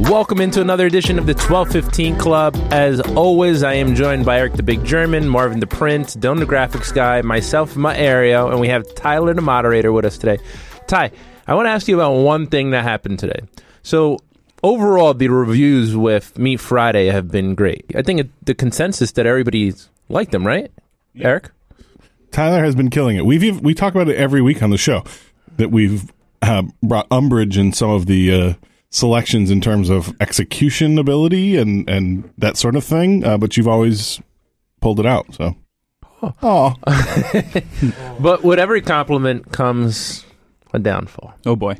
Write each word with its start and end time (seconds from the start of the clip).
Welcome 0.00 0.40
into 0.40 0.62
another 0.62 0.86
edition 0.86 1.18
of 1.18 1.26
the 1.26 1.34
1215 1.34 2.16
Club. 2.16 2.56
As 2.70 3.00
always, 3.00 3.62
I 3.62 3.74
am 3.74 3.94
joined 3.94 4.24
by 4.24 4.38
Eric 4.38 4.54
the 4.54 4.62
Big 4.62 4.82
German, 4.82 5.28
Marvin 5.28 5.60
the 5.60 5.66
Prince, 5.66 6.16
Dylan 6.16 6.38
the 6.38 6.46
Graphics 6.46 6.92
Guy, 6.92 7.20
myself, 7.20 7.76
my 7.76 7.94
Ario, 7.94 8.50
and 8.50 8.58
we 8.60 8.68
have 8.68 8.94
Tyler 8.94 9.34
the 9.34 9.42
Moderator 9.42 9.92
with 9.92 10.06
us 10.06 10.16
today. 10.16 10.38
Ty, 10.86 11.12
I 11.46 11.54
want 11.54 11.66
to 11.66 11.70
ask 11.70 11.86
you 11.86 11.96
about 11.96 12.14
one 12.14 12.46
thing 12.46 12.70
that 12.70 12.82
happened 12.82 13.18
today. 13.18 13.40
So, 13.82 14.18
overall, 14.62 15.12
the 15.12 15.28
reviews 15.28 15.94
with 15.94 16.38
Meat 16.38 16.60
Friday 16.60 17.08
have 17.08 17.30
been 17.30 17.54
great. 17.54 17.84
I 17.94 18.00
think 18.00 18.20
it, 18.20 18.30
the 18.46 18.54
consensus 18.54 19.12
that 19.12 19.26
everybody's 19.26 19.90
liked 20.08 20.32
them, 20.32 20.46
right? 20.46 20.72
Eric? 21.20 21.50
Tyler 22.30 22.64
has 22.64 22.74
been 22.74 22.88
killing 22.88 23.18
it. 23.18 23.26
We've 23.26 23.44
ev- 23.44 23.60
we 23.60 23.74
talk 23.74 23.94
about 23.94 24.08
it 24.08 24.16
every 24.16 24.40
week 24.40 24.62
on 24.62 24.70
the 24.70 24.78
show 24.78 25.04
that 25.58 25.70
we've 25.70 26.10
uh, 26.40 26.62
brought 26.82 27.06
umbrage 27.10 27.58
in 27.58 27.74
some 27.74 27.90
of 27.90 28.06
the 28.06 28.32
uh, 28.32 28.54
selections 28.90 29.50
in 29.50 29.60
terms 29.60 29.88
of 29.88 30.14
execution 30.20 30.98
ability 30.98 31.56
and 31.56 31.88
and 31.88 32.30
that 32.38 32.56
sort 32.56 32.76
of 32.76 32.84
thing. 32.84 33.24
Uh, 33.24 33.38
but 33.38 33.56
you've 33.56 33.68
always 33.68 34.20
pulled 34.80 35.00
it 35.00 35.06
out. 35.06 35.26
So, 35.34 35.56
oh, 36.42 36.74
But 38.20 38.42
with 38.42 38.58
every 38.58 38.82
compliment 38.82 39.52
comes 39.52 40.24
a 40.72 40.78
downfall. 40.78 41.34
Oh 41.46 41.56
boy. 41.56 41.76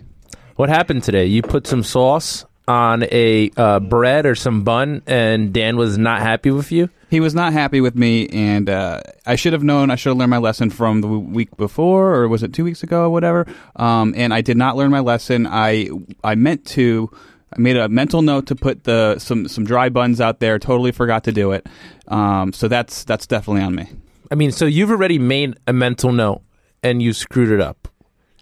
What 0.56 0.68
happened 0.68 1.02
today? 1.02 1.24
You 1.26 1.42
put 1.42 1.66
some 1.66 1.82
sauce 1.82 2.44
on 2.70 3.02
a 3.10 3.50
uh, 3.56 3.80
bread 3.80 4.26
or 4.26 4.36
some 4.36 4.62
bun, 4.62 5.02
and 5.06 5.52
Dan 5.52 5.76
was 5.76 5.98
not 5.98 6.20
happy 6.20 6.52
with 6.52 6.70
you. 6.70 6.88
He 7.10 7.18
was 7.18 7.34
not 7.34 7.52
happy 7.52 7.80
with 7.80 7.96
me, 7.96 8.28
and 8.28 8.70
uh, 8.70 9.00
I 9.26 9.34
should 9.34 9.52
have 9.52 9.64
known. 9.64 9.90
I 9.90 9.96
should 9.96 10.10
have 10.10 10.18
learned 10.18 10.30
my 10.30 10.38
lesson 10.38 10.70
from 10.70 11.00
the 11.00 11.08
week 11.08 11.56
before, 11.56 12.14
or 12.14 12.28
was 12.28 12.44
it 12.44 12.54
two 12.54 12.62
weeks 12.62 12.84
ago, 12.84 13.02
or 13.02 13.10
whatever. 13.10 13.46
Um, 13.74 14.14
and 14.16 14.32
I 14.32 14.40
did 14.40 14.56
not 14.56 14.76
learn 14.76 14.92
my 14.92 15.00
lesson. 15.00 15.48
I 15.48 15.88
I 16.22 16.36
meant 16.36 16.64
to. 16.66 17.10
I 17.52 17.58
made 17.58 17.76
a 17.76 17.88
mental 17.88 18.22
note 18.22 18.46
to 18.46 18.54
put 18.54 18.84
the 18.84 19.18
some 19.18 19.48
some 19.48 19.64
dry 19.64 19.88
buns 19.88 20.20
out 20.20 20.38
there. 20.38 20.60
Totally 20.60 20.92
forgot 20.92 21.24
to 21.24 21.32
do 21.32 21.50
it. 21.50 21.66
Um, 22.06 22.52
so 22.52 22.68
that's 22.68 23.02
that's 23.02 23.26
definitely 23.26 23.62
on 23.62 23.74
me. 23.74 23.88
I 24.30 24.36
mean, 24.36 24.52
so 24.52 24.66
you've 24.66 24.92
already 24.92 25.18
made 25.18 25.58
a 25.66 25.72
mental 25.72 26.12
note, 26.12 26.42
and 26.84 27.02
you 27.02 27.12
screwed 27.12 27.50
it 27.50 27.60
up. 27.60 27.88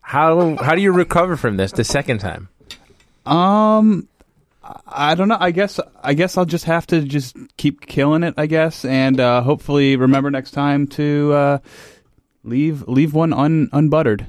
How 0.03 0.57
how 0.57 0.75
do 0.75 0.83
you 0.83 0.93
recover 0.93 1.37
from 1.37 1.57
this 1.57 1.73
the 1.73 1.85
second 1.85 2.19
time? 2.19 2.51
Um, 3.25 4.09
I 4.87 5.15
don't 5.15 5.29
know. 5.29 5.37
I 5.39 5.51
guess 5.51 5.81
I 6.03 6.15
guess 6.15 6.37
I'll 6.37 6.45
just 6.45 6.65
have 6.67 6.87
to 6.89 7.03
just 7.03 7.37
keep 7.57 7.81
killing 7.87 8.23
it. 8.23 8.35
I 8.37 8.47
guess, 8.47 8.85
and 8.85 9.19
uh, 9.21 9.43
hopefully 9.43 9.97
remember 9.97 10.31
next 10.31 10.51
time 10.53 10.87
to 10.89 11.33
uh, 11.33 11.59
leave 12.45 12.87
leave 12.89 13.15
one 13.15 13.33
un, 13.33 13.69
unbuttered. 13.73 14.27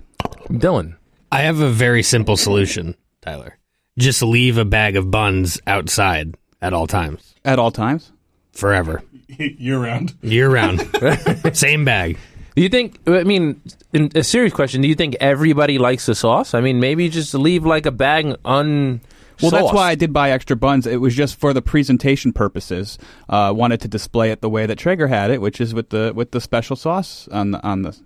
Dylan, 0.49 0.95
I 1.31 1.41
have 1.41 1.59
a 1.59 1.69
very 1.69 2.03
simple 2.03 2.37
solution, 2.37 2.95
Tyler. 3.21 3.57
Just 3.97 4.21
leave 4.21 4.57
a 4.57 4.65
bag 4.65 4.95
of 4.95 5.11
buns 5.11 5.59
outside 5.67 6.35
at 6.61 6.73
all 6.73 6.87
times, 6.87 7.35
At 7.43 7.59
all 7.59 7.71
times. 7.71 8.11
forever, 8.53 9.03
year 9.27 9.79
round. 9.79 10.15
year 10.21 10.49
round. 10.49 10.79
Same 11.53 11.83
bag. 11.85 12.17
do 12.55 12.61
you 12.61 12.69
think? 12.69 12.97
I 13.07 13.23
mean, 13.23 13.61
in 13.93 14.09
a 14.15 14.23
serious 14.23 14.53
question. 14.53 14.81
Do 14.81 14.87
you 14.87 14.95
think 14.95 15.17
everybody 15.19 15.77
likes 15.77 16.05
the 16.05 16.15
sauce? 16.15 16.53
I 16.53 16.61
mean, 16.61 16.79
maybe 16.79 17.09
just 17.09 17.33
leave 17.33 17.65
like 17.65 17.85
a 17.85 17.91
bag 17.91 18.35
un. 18.45 19.01
Well, 19.41 19.51
that's 19.51 19.73
why 19.73 19.89
I 19.89 19.95
did 19.95 20.11
buy 20.11 20.31
extra 20.31 20.55
buns. 20.55 20.85
It 20.85 20.97
was 20.97 21.15
just 21.15 21.39
for 21.39 21.53
the 21.53 21.61
presentation 21.61 22.33
purposes. 22.33 22.97
Uh, 23.27 23.53
wanted 23.55 23.81
to 23.81 23.87
display 23.87 24.31
it 24.31 24.41
the 24.41 24.49
way 24.49 24.65
that 24.65 24.77
Traeger 24.77 25.07
had 25.07 25.31
it, 25.31 25.41
which 25.41 25.61
is 25.61 25.73
with 25.73 25.89
the 25.89 26.11
with 26.15 26.31
the 26.31 26.41
special 26.41 26.75
sauce 26.75 27.27
on 27.31 27.51
the 27.51 27.63
on 27.65 27.83
the 27.83 27.97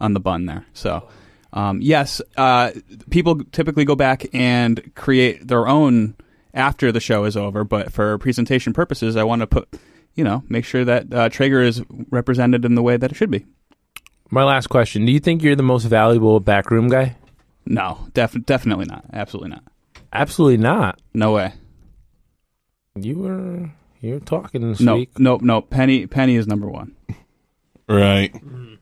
on 0.00 0.14
the 0.14 0.20
bun 0.20 0.46
there. 0.46 0.66
So, 0.72 1.08
um, 1.52 1.80
yes, 1.80 2.20
uh, 2.36 2.72
people 3.10 3.44
typically 3.52 3.84
go 3.84 3.94
back 3.94 4.26
and 4.32 4.92
create 4.94 5.46
their 5.46 5.68
own 5.68 6.16
after 6.54 6.90
the 6.90 7.00
show 7.00 7.24
is 7.24 7.36
over. 7.36 7.64
But 7.64 7.92
for 7.92 8.18
presentation 8.18 8.72
purposes, 8.72 9.16
I 9.16 9.24
want 9.24 9.40
to 9.40 9.46
put 9.46 9.68
you 10.14 10.24
know 10.24 10.42
make 10.48 10.64
sure 10.64 10.84
that 10.84 11.12
uh, 11.12 11.28
Traeger 11.28 11.62
is 11.62 11.82
represented 12.10 12.64
in 12.64 12.74
the 12.74 12.82
way 12.82 12.96
that 12.96 13.12
it 13.12 13.14
should 13.14 13.30
be. 13.30 13.46
My 14.30 14.44
last 14.44 14.68
question: 14.68 15.04
Do 15.04 15.12
you 15.12 15.20
think 15.20 15.42
you're 15.42 15.56
the 15.56 15.62
most 15.62 15.84
valuable 15.84 16.40
backroom 16.40 16.88
guy? 16.88 17.16
No, 17.64 18.08
def- 18.12 18.44
definitely 18.44 18.86
not. 18.86 19.04
Absolutely 19.12 19.50
not. 19.50 19.62
Absolutely 20.12 20.58
not. 20.58 21.00
No 21.14 21.32
way. 21.32 21.52
You 22.94 23.18
were 23.18 23.70
you 24.00 24.14
were 24.14 24.20
talking 24.20 24.68
this 24.68 24.80
No, 24.80 24.96
week, 24.96 25.18
no, 25.18 25.38
no. 25.40 25.60
Penny, 25.62 26.06
Penny 26.06 26.36
is 26.36 26.46
number 26.46 26.68
one. 26.68 26.94
Right. 27.88 28.34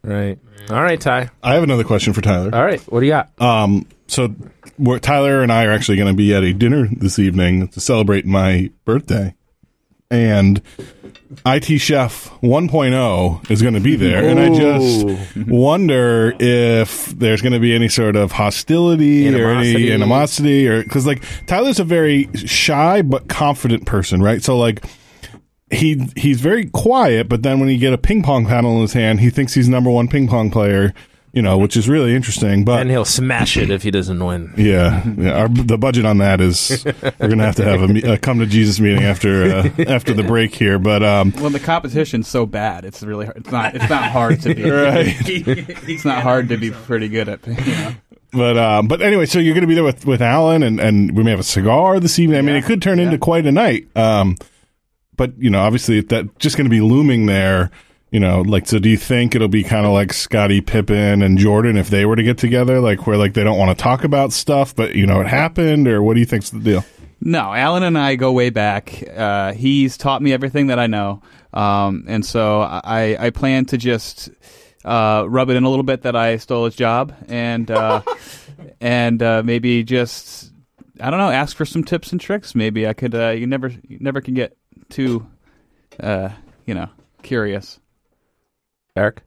right? 0.03 0.39
All 0.71 0.83
right, 0.83 1.01
Ty. 1.01 1.31
I 1.43 1.55
have 1.55 1.63
another 1.63 1.85
question 1.85 2.13
for 2.13 2.21
Tyler. 2.21 2.51
All 2.55 2.65
right, 2.65 2.81
what 2.93 3.01
do 3.01 3.07
you 3.07 3.13
got? 3.13 3.31
Um, 3.41 3.87
so 4.07 4.35
we're, 4.79 4.99
Tyler 4.99 5.43
and 5.43 5.53
I 5.53 5.65
are 5.67 5.73
actually 5.73 5.97
going 5.97 6.13
to 6.13 6.17
be 6.17 6.35
at 6.35 6.43
a 6.43 6.53
dinner 6.53 6.89
this 6.91 7.19
evening 7.19 7.69
to 7.69 7.81
celebrate 7.81 8.27
my 8.27 8.71
birthday, 8.85 9.35
and 10.11 10.61
IT 11.47 11.79
Chef 11.79 12.29
1.0 12.43 13.51
is 13.51 13.63
going 13.63 13.75
to 13.75 13.81
be 13.81 13.95
there, 13.95 14.25
and 14.25 14.41
I 14.41 14.53
just 14.53 15.07
wonder 15.49 16.35
if 16.41 17.07
there's 17.07 17.41
going 17.41 17.53
to 17.53 17.61
be 17.61 17.75
any 17.75 17.89
sort 17.89 18.17
of 18.17 18.33
hostility 18.33 19.29
or 19.29 19.51
any 19.51 19.71
Animosity. 19.91 19.93
animosity, 19.93 20.69
or 20.69 20.83
because 20.83 21.07
like 21.07 21.23
Tyler's 21.47 21.79
a 21.79 21.85
very 21.85 22.29
shy 22.35 23.03
but 23.03 23.29
confident 23.29 23.87
person, 23.87 24.23
right? 24.23 24.43
So 24.43 24.59
like. 24.59 24.85
He 25.73 26.05
he's 26.17 26.41
very 26.41 26.67
quiet, 26.67 27.29
but 27.29 27.45
then 27.45 27.61
when 27.61 27.69
he 27.69 27.77
get 27.77 27.93
a 27.93 27.97
ping 27.99 28.25
pong 28.25 28.45
paddle 28.45 28.75
in 28.75 28.81
his 28.81 28.93
hand, 28.93 29.21
he 29.21 29.31
thinks 29.31 29.55
he's 29.55 29.69
number 29.69 29.89
one 29.89 30.09
ping 30.09 30.27
pong 30.27 30.51
player, 30.51 30.93
you 31.33 31.43
know, 31.43 31.57
which 31.59 31.77
is 31.77 31.89
really 31.89 32.15
interesting. 32.15 32.65
But 32.65 32.81
and 32.81 32.91
he'll 32.91 33.05
smash 33.05 33.57
it 33.57 33.71
if 33.71 33.83
he 33.83 33.91
doesn't 33.91 34.25
win. 34.25 34.53
yeah, 34.57 35.05
yeah. 35.17 35.31
Our, 35.43 35.49
the 35.49 35.79
budget 35.79 36.05
on 36.05 36.19
that 36.19 36.41
is 36.41 36.85
we're 36.85 37.29
gonna 37.29 37.45
have 37.45 37.57
to 37.57 37.65
have 37.65 37.83
a, 37.89 38.13
a 38.13 38.19
come 38.19 38.39
to 38.41 38.47
Jesus 38.47 38.81
meeting 38.81 39.05
after 39.05 39.45
uh, 39.45 39.69
after 39.87 40.13
the 40.13 40.23
break 40.25 40.55
here. 40.55 40.79
But 40.79 41.03
um, 41.03 41.33
Well, 41.37 41.51
the 41.51 41.61
competition's 41.61 42.29
so 42.29 42.47
bad. 42.47 42.85
It's 42.85 43.03
really 43.03 43.27
hard. 43.27 43.39
It's 43.39 43.51
not. 43.51 43.75
It's 43.75 43.89
not 43.91 44.11
hard 44.11 44.41
to 44.43 44.55
be. 44.55 44.69
right. 44.71 45.15
It's 45.89 46.05
not 46.05 46.23
hard 46.23 46.49
to 46.51 46.57
be 46.57 46.71
pretty 46.71 47.09
good 47.09 47.29
at. 47.29 47.47
You 47.47 47.55
know. 47.55 47.95
But 48.33 48.57
um, 48.59 48.87
but 48.89 49.03
anyway, 49.03 49.27
so 49.27 49.39
you're 49.41 49.55
gonna 49.55 49.67
be 49.67 49.75
there 49.75 49.85
with 49.85 50.07
with 50.07 50.23
Alan, 50.23 50.63
and 50.63 50.79
and 50.81 51.17
we 51.17 51.25
may 51.25 51.31
have 51.31 51.41
a 51.41 51.45
cigar 51.45 51.99
this 52.01 52.19
evening. 52.19 52.39
I 52.39 52.43
mean, 52.43 52.55
it 52.57 52.65
could 52.65 52.81
turn 52.81 52.99
into 53.01 53.19
quite 53.19 53.45
a 53.47 53.53
night. 53.53 53.89
Um, 53.97 54.37
but 55.17 55.37
you 55.39 55.51
know, 55.51 55.61
obviously 55.61 56.01
that 56.01 56.39
just 56.39 56.57
gonna 56.57 56.69
be 56.71 56.81
looming 56.81 57.27
there. 57.27 57.71
You 58.11 58.19
know, 58.19 58.43
like 58.43 58.67
so. 58.67 58.79
Do 58.79 58.89
you 58.89 58.97
think 58.97 59.35
it'll 59.35 59.49
be 59.49 59.63
kind 59.63 59.87
of 59.87 59.93
like 59.93 60.13
Scottie 60.13 60.61
Pippen 60.61 61.23
and 61.23 61.39
Jordan 61.39 61.77
if 61.77 61.91
they 61.91 62.05
were 62.05 62.17
to 62.17 62.23
get 62.23 62.39
together, 62.39 62.81
like 62.81 63.07
where 63.07 63.17
like 63.17 63.35
they 63.35 63.45
don't 63.45 63.59
want 63.59 63.77
to 63.77 63.81
talk 63.81 64.03
about 64.03 64.33
stuff, 64.33 64.75
but 64.75 64.97
you 64.97 65.07
know 65.07 65.21
it 65.21 65.29
happened, 65.29 65.87
or 65.87 66.03
what 66.03 66.15
do 66.15 66.21
you 66.21 66.27
think's 66.27 66.51
the 66.51 66.59
deal? 66.59 66.85
No, 67.21 67.53
Alan 67.53 67.83
and 67.83 67.97
I 67.99 68.17
go 68.17 68.33
way 68.33 68.51
back. 68.51 69.05
Uh, 69.15 69.53
he's 69.53 69.97
taught 69.97 70.23
me 70.23 70.33
everything 70.33 70.69
that 70.69 70.79
I 70.79 70.87
know, 70.87 71.23
um, 71.53 72.05
and 72.09 72.25
so 72.25 72.63
I, 72.63 73.27
I 73.27 73.31
plan 73.31 73.67
to 73.67 73.77
just 73.79 74.31
uh, 74.85 75.25
rub 75.29 75.51
it 75.51 75.57
in 75.57 75.65
a 75.65 75.69
little 75.69 75.85
bit 75.85 76.03
that 76.03 76.17
I 76.17 76.39
stole 76.39 76.65
his 76.65 76.75
job, 76.75 77.15
and 77.29 77.71
uh, 77.71 78.03
and 78.81 79.23
uh, 79.23 79.43
maybe 79.45 79.85
just 79.85 80.51
I 81.01 81.11
don't 81.11 81.19
know, 81.19 81.31
ask 81.31 81.57
for 81.57 81.65
some 81.65 81.85
tips 81.85 82.13
and 82.13 82.21
tricks. 82.21 82.55
Maybe 82.55 82.87
I 82.87 82.93
could. 82.93 83.15
Uh, 83.15 83.31
you 83.31 83.47
never, 83.47 83.69
you 83.69 83.99
never 84.01 84.21
can 84.21 84.35
get 84.35 84.57
too, 84.89 85.27
uh, 85.99 86.31
you 86.67 86.75
know, 86.75 86.89
curious. 87.23 87.80
Eric, 88.97 89.23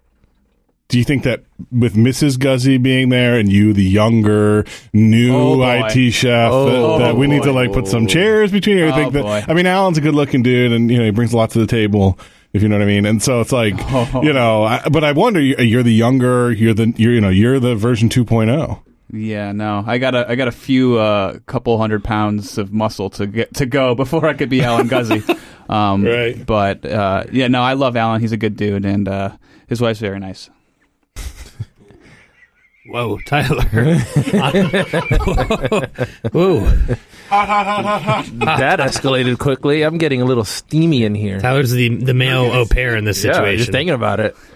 Do 0.90 0.98
you 0.98 1.04
think 1.06 1.24
that 1.24 1.44
with 1.72 1.96
Mrs. 1.96 2.38
Guzzi 2.38 2.82
being 2.82 3.10
there 3.10 3.38
and 3.40 3.52
you, 3.52 3.74
the 3.74 3.84
younger, 3.84 4.66
new 4.92 5.34
Oh. 5.34 5.62
IT 5.64 6.12
chef, 6.12 6.52
Oh, 6.52 6.98
that, 7.00 7.06
that 7.06 7.16
we 7.16 7.28
need 7.28 7.44
to 7.44 7.52
like 7.54 7.72
put 7.72 7.88
some 7.88 8.06
chairs 8.06 8.52
between 8.52 8.78
you? 8.78 8.88
I 8.88 8.92
Oh, 8.92 8.96
think 8.96 9.14
that. 9.14 9.50
I 9.50 9.54
mean, 9.54 9.66
Alan's 9.66 9.98
a 9.98 10.02
good 10.02 10.16
looking 10.16 10.44
dude 10.44 10.72
and, 10.74 10.92
you 10.92 10.98
know, 10.98 11.06
he 11.06 11.12
brings 11.12 11.34
a 11.34 11.38
lot 11.38 11.52
to 11.52 11.60
the 11.60 11.68
table, 11.68 12.20
if 12.52 12.62
you 12.62 12.68
know 12.68 12.76
what 12.78 12.84
I 12.84 12.88
mean. 12.88 13.06
And 13.06 13.24
so 13.24 13.40
it's 13.42 13.52
like, 13.54 13.76
you 14.24 14.34
know, 14.34 14.64
I, 14.66 14.88
but 14.90 15.04
I 15.06 15.14
wonder, 15.14 15.40
you- 15.40 15.56
you're 15.58 15.84
the 15.84 15.94
younger, 15.94 16.52
you're 16.52 16.74
the, 16.74 16.94
you're, 16.98 17.14
you 17.14 17.22
know, 17.22 17.30
you're 17.30 17.60
the 17.60 17.76
version 17.76 18.10
oh. 18.12 18.24
2.0. 18.24 18.80
Yeah, 19.16 19.52
no, 19.52 19.84
I 19.86 20.00
got 20.00 20.16
a 20.16 20.28
I 20.28 20.34
got 20.34 20.48
a 20.48 20.52
few 20.52 20.98
uh, 20.98 21.38
couple 21.46 21.78
hundred 21.78 22.04
pounds 22.04 22.58
of 22.58 22.74
muscle 22.74 23.12
to 23.12 23.28
get 23.28 23.54
to 23.56 23.68
go 23.68 23.94
before 23.94 24.26
I 24.28 24.34
could 24.34 24.50
be 24.50 24.64
Alan 24.64 24.90
Guzzi. 24.90 25.22
um, 25.70 26.04
Right. 26.04 26.46
But 26.46 26.86
uh, 26.86 27.24
yeah, 27.32 27.48
no, 27.48 27.62
I 27.62 27.74
love 27.74 27.96
Alan. 27.98 28.22
He's 28.22 28.32
a 28.32 28.38
good 28.38 28.56
dude, 28.56 28.86
and 28.86 29.08
uh, 29.08 29.32
his 29.68 29.80
wife's 29.82 30.00
very 30.00 30.20
nice. 30.20 30.50
Whoa, 32.86 33.18
Tyler. 33.26 33.64
Whoa. 36.32 36.60
that 37.30 38.80
escalated 38.80 39.40
quickly. 39.40 39.84
I'm 39.84 39.98
getting 39.98 40.22
a 40.22 40.26
little 40.26 40.44
steamy 40.44 41.04
in 41.04 41.16
here. 41.16 41.40
Tyler's 41.40 41.72
the 41.72 41.90
the 41.96 42.14
male 42.14 42.44
au 42.52 42.66
pair 42.66 42.96
in 42.98 43.06
this 43.06 43.24
Yeah, 43.24 43.34
situation. 43.34 43.58
just 43.60 43.72
thinking 43.72 43.94
about 43.94 44.20
it. 44.20 44.36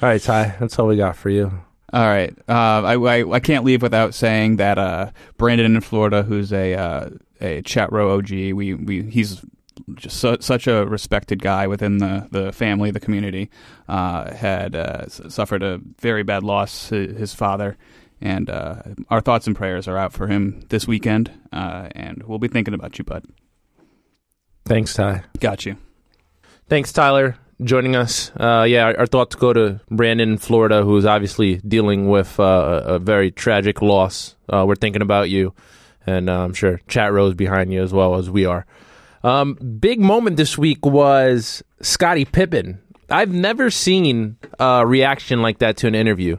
all 0.00 0.08
right, 0.08 0.20
Ty, 0.22 0.56
that's 0.60 0.78
all 0.78 0.86
we 0.86 0.96
got 0.96 1.16
for 1.16 1.30
you. 1.30 1.52
All 1.92 2.06
right. 2.06 2.36
Uh, 2.48 2.52
I, 2.82 2.94
I 2.94 3.32
I 3.34 3.40
can't 3.40 3.64
leave 3.64 3.82
without 3.82 4.14
saying 4.14 4.56
that 4.56 4.78
uh, 4.78 5.10
Brandon 5.36 5.76
in 5.76 5.80
Florida, 5.80 6.22
who's 6.22 6.52
a 6.52 6.74
uh, 6.74 7.10
a 7.40 7.62
chat 7.62 7.92
row 7.92 8.16
OG, 8.16 8.30
we, 8.30 8.74
we 8.74 9.02
he's 9.02 9.42
just 9.94 10.18
su- 10.18 10.38
such 10.40 10.66
a 10.66 10.84
respected 10.86 11.42
guy 11.42 11.66
within 11.66 11.98
the, 11.98 12.26
the 12.30 12.52
family, 12.52 12.90
the 12.90 13.00
community, 13.00 13.50
uh, 13.88 14.34
had 14.34 14.74
uh, 14.74 15.08
suffered 15.08 15.62
a 15.62 15.80
very 16.00 16.22
bad 16.22 16.42
loss. 16.42 16.88
His, 16.88 17.16
his 17.16 17.34
father, 17.34 17.76
and 18.20 18.50
uh, 18.50 18.82
our 19.10 19.20
thoughts 19.20 19.46
and 19.46 19.54
prayers 19.54 19.86
are 19.86 19.96
out 19.96 20.12
for 20.12 20.26
him 20.26 20.62
this 20.68 20.86
weekend. 20.88 21.30
Uh, 21.52 21.88
and 21.92 22.22
we'll 22.24 22.38
be 22.38 22.48
thinking 22.48 22.74
about 22.74 22.98
you, 22.98 23.04
bud. 23.04 23.24
Thanks, 24.64 24.94
Ty. 24.94 25.24
Got 25.38 25.66
you. 25.66 25.76
Thanks, 26.68 26.92
Tyler, 26.92 27.36
joining 27.62 27.96
us. 27.96 28.30
Uh, 28.38 28.64
yeah, 28.68 28.84
our, 28.84 29.00
our 29.00 29.06
thoughts 29.06 29.34
go 29.34 29.52
to 29.52 29.80
Brandon 29.90 30.38
Florida, 30.38 30.82
who's 30.82 31.04
obviously 31.04 31.56
dealing 31.58 32.08
with 32.08 32.38
uh, 32.38 32.82
a 32.84 32.98
very 32.98 33.30
tragic 33.30 33.82
loss. 33.82 34.36
Uh, 34.48 34.64
we're 34.66 34.76
thinking 34.76 35.02
about 35.02 35.30
you, 35.30 35.54
and 36.06 36.28
uh, 36.28 36.44
I'm 36.44 36.54
sure 36.54 36.80
chat 36.88 37.12
rows 37.12 37.34
behind 37.34 37.72
you 37.72 37.82
as 37.82 37.92
well 37.92 38.16
as 38.16 38.30
we 38.30 38.44
are. 38.44 38.66
Um, 39.24 39.54
big 39.54 40.00
moment 40.00 40.36
this 40.36 40.56
week 40.56 40.84
was 40.86 41.62
Scottie 41.80 42.24
Pippen. 42.24 42.80
I've 43.10 43.32
never 43.32 43.70
seen 43.70 44.36
a 44.58 44.86
reaction 44.86 45.42
like 45.42 45.58
that 45.58 45.76
to 45.78 45.86
an 45.86 45.94
interview. 45.94 46.38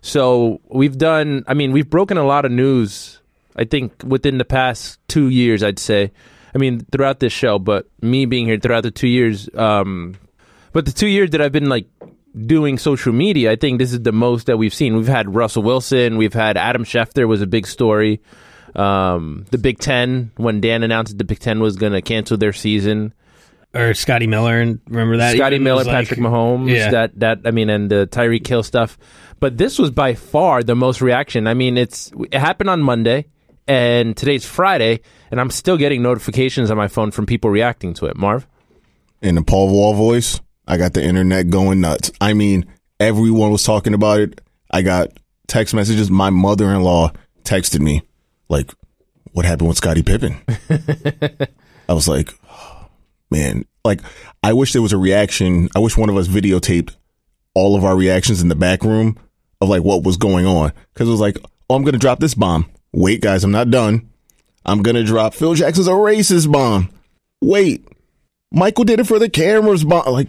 So 0.00 0.60
we've 0.68 0.96
done. 0.96 1.44
I 1.46 1.54
mean, 1.54 1.72
we've 1.72 1.88
broken 1.88 2.16
a 2.16 2.24
lot 2.24 2.44
of 2.44 2.52
news. 2.52 3.20
I 3.56 3.64
think 3.64 4.02
within 4.04 4.38
the 4.38 4.44
past 4.44 5.00
two 5.08 5.28
years, 5.28 5.62
I'd 5.62 5.78
say. 5.78 6.12
I 6.54 6.58
mean, 6.58 6.86
throughout 6.90 7.20
this 7.20 7.32
show, 7.32 7.58
but 7.58 7.86
me 8.00 8.24
being 8.24 8.46
here 8.46 8.58
throughout 8.58 8.82
the 8.82 8.90
two 8.90 9.08
years, 9.08 9.48
um, 9.54 10.14
but 10.72 10.84
the 10.86 10.92
two 10.92 11.06
years 11.08 11.30
that 11.30 11.40
I've 11.40 11.52
been 11.52 11.68
like 11.68 11.86
doing 12.46 12.78
social 12.78 13.12
media, 13.12 13.52
I 13.52 13.56
think 13.56 13.78
this 13.78 13.92
is 13.92 14.02
the 14.02 14.12
most 14.12 14.46
that 14.46 14.56
we've 14.58 14.74
seen. 14.74 14.96
We've 14.96 15.06
had 15.08 15.34
Russell 15.34 15.62
Wilson, 15.62 16.16
we've 16.16 16.34
had 16.34 16.56
Adam 16.56 16.84
Schefter 16.84 17.26
was 17.26 17.42
a 17.42 17.46
big 17.46 17.66
story. 17.66 18.20
Um, 18.76 19.46
the 19.50 19.58
Big 19.58 19.78
Ten 19.78 20.30
when 20.36 20.60
Dan 20.60 20.82
announced 20.82 21.12
that 21.12 21.18
the 21.18 21.24
Big 21.24 21.38
Ten 21.40 21.58
was 21.60 21.76
going 21.76 21.92
to 21.94 22.02
cancel 22.02 22.36
their 22.36 22.52
season. 22.52 23.14
or 23.74 23.94
Scotty 23.94 24.26
Miller, 24.26 24.60
and 24.60 24.78
remember 24.88 25.16
that? 25.16 25.36
Scotty 25.36 25.58
Miller, 25.58 25.78
was 25.78 25.86
like- 25.86 26.06
Patrick 26.06 26.20
Mahomes, 26.20 26.70
Yeah. 26.70 26.90
that 26.90 27.18
that 27.20 27.38
I 27.44 27.50
mean, 27.50 27.70
and 27.70 27.90
the 27.90 28.06
Tyreek 28.10 28.46
Hill 28.46 28.62
stuff. 28.62 28.98
But 29.40 29.56
this 29.56 29.78
was 29.78 29.90
by 29.90 30.14
far 30.14 30.62
the 30.62 30.74
most 30.74 31.00
reaction. 31.00 31.46
I 31.46 31.54
mean, 31.54 31.78
it's 31.78 32.12
it 32.30 32.38
happened 32.38 32.68
on 32.70 32.82
Monday, 32.82 33.26
and 33.66 34.16
today's 34.16 34.44
Friday, 34.44 35.00
and 35.30 35.40
I'm 35.40 35.50
still 35.50 35.76
getting 35.78 36.02
notifications 36.02 36.70
on 36.70 36.76
my 36.76 36.88
phone 36.88 37.10
from 37.10 37.24
people 37.26 37.48
reacting 37.50 37.94
to 37.94 38.06
it. 38.06 38.16
Marv, 38.16 38.46
in 39.22 39.34
the 39.34 39.42
Paul 39.42 39.70
Wall 39.70 39.94
voice, 39.94 40.40
I 40.68 40.76
got 40.76 40.92
the 40.92 41.02
internet 41.02 41.48
going 41.48 41.80
nuts. 41.80 42.12
I 42.20 42.34
mean, 42.34 42.66
everyone 43.00 43.50
was 43.50 43.62
talking 43.62 43.94
about 43.94 44.20
it. 44.20 44.40
I 44.70 44.82
got 44.82 45.08
text 45.46 45.74
messages. 45.74 46.10
My 46.10 46.28
mother 46.28 46.70
in 46.70 46.82
law 46.82 47.10
texted 47.42 47.80
me, 47.80 48.02
like, 48.50 48.70
what 49.32 49.46
happened 49.46 49.68
with 49.68 49.78
Scottie 49.78 50.02
Pippen? 50.02 50.36
I 51.88 51.94
was 51.94 52.06
like, 52.06 52.34
oh, 52.50 52.86
man, 53.30 53.64
like, 53.82 54.00
I 54.42 54.52
wish 54.52 54.74
there 54.74 54.82
was 54.82 54.92
a 54.92 54.98
reaction. 54.98 55.70
I 55.74 55.78
wish 55.78 55.96
one 55.96 56.10
of 56.10 56.16
us 56.18 56.28
videotaped 56.28 56.94
all 57.54 57.74
of 57.74 57.82
our 57.82 57.96
reactions 57.96 58.42
in 58.42 58.48
the 58.48 58.54
back 58.54 58.82
room 58.82 59.18
of 59.60 59.70
like 59.70 59.82
what 59.82 60.04
was 60.04 60.18
going 60.18 60.46
on. 60.46 60.72
Cause 60.94 61.08
it 61.08 61.10
was 61.10 61.20
like, 61.20 61.38
oh, 61.70 61.76
I'm 61.76 61.82
going 61.82 61.94
to 61.94 61.98
drop 61.98 62.20
this 62.20 62.34
bomb. 62.34 62.70
Wait, 62.92 63.22
guys, 63.22 63.42
I'm 63.42 63.50
not 63.50 63.70
done. 63.70 64.10
I'm 64.66 64.82
going 64.82 64.96
to 64.96 65.04
drop 65.04 65.32
Phil 65.32 65.54
Jackson's 65.54 65.88
a 65.88 65.92
racist 65.92 66.52
bomb. 66.52 66.90
Wait, 67.40 67.86
Michael 68.52 68.84
did 68.84 69.00
it 69.00 69.06
for 69.06 69.18
the 69.18 69.30
cameras. 69.30 69.82
Bomb. 69.82 70.12
Like, 70.12 70.28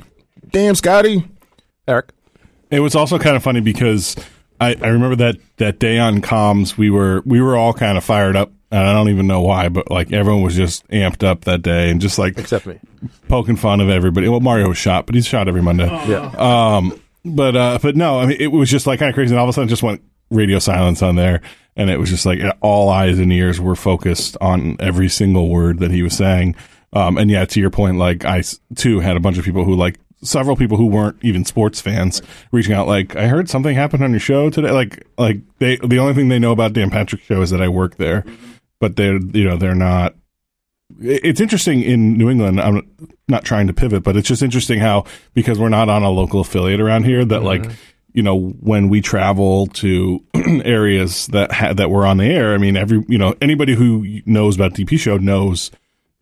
damn, 0.51 0.75
Scottie. 0.75 1.27
Eric. 1.87 2.11
It 2.71 2.81
was 2.81 2.95
also 2.95 3.17
kind 3.17 3.35
of 3.35 3.43
funny 3.43 3.61
because 3.61 4.15
I, 4.61 4.75
I 4.81 4.87
remember 4.89 5.15
that 5.17 5.37
that 5.57 5.79
day 5.79 5.97
on 5.97 6.21
comms 6.21 6.77
we 6.77 6.89
were 6.89 7.21
we 7.25 7.41
were 7.41 7.55
all 7.55 7.73
kind 7.73 7.97
of 7.97 8.03
fired 8.03 8.35
up 8.35 8.51
and 8.71 8.79
I 8.87 8.93
don't 8.93 9.09
even 9.09 9.25
know 9.25 9.41
why, 9.41 9.69
but 9.69 9.89
like 9.89 10.11
everyone 10.11 10.43
was 10.43 10.55
just 10.55 10.87
amped 10.89 11.23
up 11.23 11.45
that 11.45 11.63
day 11.63 11.89
and 11.89 11.99
just 11.99 12.19
like 12.19 12.37
Except 12.37 12.67
me. 12.67 12.79
poking 13.27 13.55
fun 13.55 13.81
of 13.81 13.89
everybody. 13.89 14.29
Well, 14.29 14.39
Mario 14.39 14.67
was 14.67 14.77
shot, 14.77 15.07
but 15.07 15.15
he's 15.15 15.25
shot 15.25 15.47
every 15.47 15.63
Monday. 15.63 15.87
Yeah. 16.07 16.27
Um, 16.37 17.01
but 17.25 17.55
uh, 17.55 17.79
but 17.81 17.95
no, 17.95 18.19
I 18.19 18.27
mean 18.27 18.37
it 18.39 18.47
was 18.51 18.69
just 18.69 18.85
like 18.85 18.99
kind 18.99 19.09
of 19.09 19.15
crazy. 19.15 19.33
And 19.33 19.39
all 19.39 19.45
of 19.45 19.49
a 19.49 19.53
sudden, 19.53 19.67
just 19.69 19.83
went 19.83 20.01
radio 20.29 20.59
silence 20.59 21.01
on 21.01 21.15
there, 21.15 21.41
and 21.75 21.89
it 21.89 21.97
was 21.99 22.09
just 22.09 22.25
like 22.25 22.39
all 22.61 22.89
eyes 22.89 23.17
and 23.17 23.33
ears 23.33 23.59
were 23.59 23.75
focused 23.75 24.37
on 24.39 24.77
every 24.79 25.09
single 25.09 25.49
word 25.49 25.79
that 25.79 25.89
he 25.91 26.03
was 26.03 26.15
saying. 26.15 26.55
Um, 26.93 27.17
and 27.17 27.29
yeah, 27.29 27.45
to 27.45 27.59
your 27.59 27.71
point, 27.71 27.97
like 27.97 28.23
I 28.25 28.43
too 28.75 28.99
had 28.99 29.17
a 29.17 29.19
bunch 29.19 29.37
of 29.39 29.45
people 29.45 29.65
who 29.65 29.75
like 29.75 29.99
several 30.21 30.55
people 30.55 30.77
who 30.77 30.85
weren't 30.85 31.17
even 31.21 31.45
sports 31.45 31.79
fans 31.79 32.21
reaching 32.51 32.73
out 32.73 32.87
like 32.87 33.15
I 33.15 33.27
heard 33.27 33.49
something 33.49 33.75
happened 33.75 34.03
on 34.03 34.11
your 34.11 34.19
show 34.19 34.49
today 34.49 34.71
like 34.71 35.07
like 35.17 35.37
they 35.59 35.77
the 35.77 35.99
only 35.99 36.13
thing 36.13 36.29
they 36.29 36.39
know 36.39 36.51
about 36.51 36.73
Dan 36.73 36.89
Patrick 36.89 37.21
show 37.21 37.41
is 37.41 37.51
that 37.51 37.61
I 37.61 37.69
work 37.69 37.95
there 37.95 38.25
but 38.79 38.95
they're 38.95 39.19
you 39.19 39.43
know 39.43 39.57
they're 39.57 39.75
not 39.75 40.15
it's 40.99 41.39
interesting 41.39 41.81
in 41.81 42.17
New 42.17 42.29
England. 42.29 42.59
I'm 42.59 42.87
not 43.27 43.43
trying 43.45 43.67
to 43.67 43.73
pivot, 43.73 44.03
but 44.03 44.17
it's 44.17 44.27
just 44.27 44.41
interesting 44.41 44.79
how 44.79 45.05
because 45.33 45.59
we're 45.59 45.69
not 45.69 45.89
on 45.89 46.03
a 46.03 46.09
local 46.09 46.41
affiliate 46.41 46.81
around 46.81 47.03
here 47.03 47.23
that 47.25 47.43
like 47.43 47.61
mm-hmm. 47.61 47.73
you 48.13 48.23
know 48.23 48.49
when 48.59 48.89
we 48.89 49.01
travel 49.01 49.67
to 49.67 50.23
areas 50.35 51.27
that 51.27 51.51
ha- 51.51 51.73
that 51.73 51.89
we're 51.89 52.05
on 52.05 52.17
the 52.17 52.25
air. 52.25 52.53
I 52.53 52.57
mean, 52.57 52.75
every 52.75 53.03
you 53.07 53.17
know 53.17 53.35
anybody 53.41 53.75
who 53.75 54.21
knows 54.25 54.55
about 54.55 54.73
DP 54.73 54.99
show 54.99 55.17
knows 55.17 55.71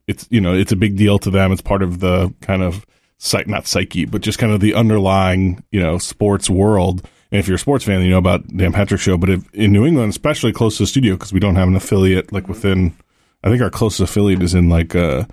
it's 0.06 0.28
you 0.30 0.42
know 0.42 0.54
it's 0.54 0.72
a 0.72 0.78
big 0.78 0.98
deal 0.98 1.18
to 1.20 1.30
them. 1.30 1.52
It's 1.52 1.62
part 1.62 1.82
of 1.82 2.00
the 2.00 2.34
kind 2.42 2.62
of 2.62 2.86
psych 3.18 3.48
not 3.48 3.68
psyche, 3.68 4.06
but 4.06 4.22
just 4.22 4.40
kind 4.40 4.54
of 4.54 4.60
the 4.60 4.74
underlying 4.74 5.64
you 5.72 5.80
know 5.80 5.98
sports 5.98 6.50
world. 6.50 7.08
And 7.32 7.40
if 7.40 7.48
you're 7.48 7.56
a 7.56 7.60
sports 7.60 7.84
fan, 7.84 8.02
you 8.02 8.10
know 8.10 8.18
about 8.18 8.48
Dan 8.48 8.72
Patrick 8.72 9.02
show. 9.02 9.18
But 9.18 9.30
if, 9.30 9.54
in 9.54 9.74
New 9.74 9.86
England, 9.86 10.10
especially 10.10 10.54
close 10.54 10.78
to 10.78 10.84
the 10.84 10.88
studio, 10.88 11.16
because 11.16 11.34
we 11.34 11.40
don't 11.40 11.56
have 11.56 11.68
an 11.68 11.76
affiliate 11.76 12.32
like 12.32 12.48
within, 12.48 12.96
I 13.44 13.50
think 13.50 13.62
our 13.62 13.70
closest 13.70 14.10
affiliate 14.10 14.42
is 14.42 14.54
in 14.54 14.70
like 14.70 14.96
uh, 14.96 15.26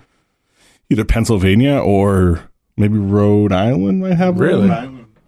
either 0.89 1.05
Pennsylvania 1.05 1.77
or 1.77 2.49
maybe 2.77 2.97
Rhode 2.97 3.53
Island 3.53 4.01
might 4.01 4.15
have. 4.15 4.39
Really? 4.39 4.69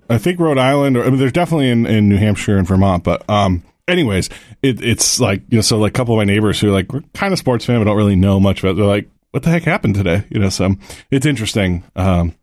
I 0.10 0.18
think 0.18 0.39
Rhode 0.39 0.57
Island, 0.57 0.98
or 0.98 1.03
I 1.03 1.10
mean, 1.10 1.19
there's 1.19 1.33
definitely 1.33 1.69
in, 1.69 1.86
in 1.86 2.10
New 2.10 2.18
Hampshire 2.18 2.57
and 2.57 2.68
Vermont. 2.68 3.03
But 3.03 3.30
um, 3.30 3.63
anyways, 3.88 4.30
it, 4.62 4.83
it's 4.83 5.19
like 5.19 5.42
you 5.50 5.57
know, 5.57 5.62
so 5.62 5.77
like 5.77 5.92
a 5.92 5.94
couple 5.94 6.15
of 6.15 6.18
my 6.18 6.24
neighbors 6.24 6.60
who 6.60 6.69
are 6.69 6.71
like 6.71 6.92
we're 6.92 7.03
kind 7.13 7.33
of 7.33 7.39
sports 7.39 7.65
fan, 7.65 7.80
but 7.80 7.86
don't 7.86 7.98
really 7.98 8.15
know 8.15 8.39
much 8.39 8.60
about. 8.60 8.71
It. 8.71 8.77
They're 8.77 8.86
like, 8.86 9.10
what 9.31 9.44
the 9.44 9.50
heck 9.50 9.63
happened 9.63 9.95
today? 9.95 10.24
You 10.30 10.39
know, 10.39 10.50
so 10.50 10.75
it's 11.12 11.25
interesting. 11.25 11.84
Um, 11.96 12.34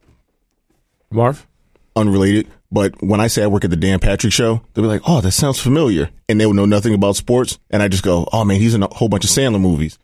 Marv. 1.14 1.46
Unrelated. 1.96 2.48
But 2.72 3.00
when 3.02 3.20
I 3.20 3.28
say 3.28 3.44
I 3.44 3.46
work 3.46 3.64
at 3.64 3.70
the 3.70 3.76
Dan 3.76 4.00
Patrick 4.00 4.32
show, 4.32 4.60
they'll 4.74 4.82
be 4.84 4.88
like, 4.88 5.02
oh, 5.06 5.20
that 5.20 5.30
sounds 5.32 5.60
familiar. 5.60 6.10
And 6.28 6.40
they 6.40 6.46
will 6.46 6.54
know 6.54 6.64
nothing 6.66 6.92
about 6.92 7.14
sports. 7.16 7.58
And 7.70 7.82
I 7.82 7.88
just 7.88 8.02
go, 8.02 8.28
oh, 8.32 8.44
man, 8.44 8.58
he's 8.60 8.74
in 8.74 8.82
a 8.82 8.88
whole 8.92 9.08
bunch 9.08 9.24
of 9.24 9.30
Sandler 9.30 9.60
movies. 9.60 9.96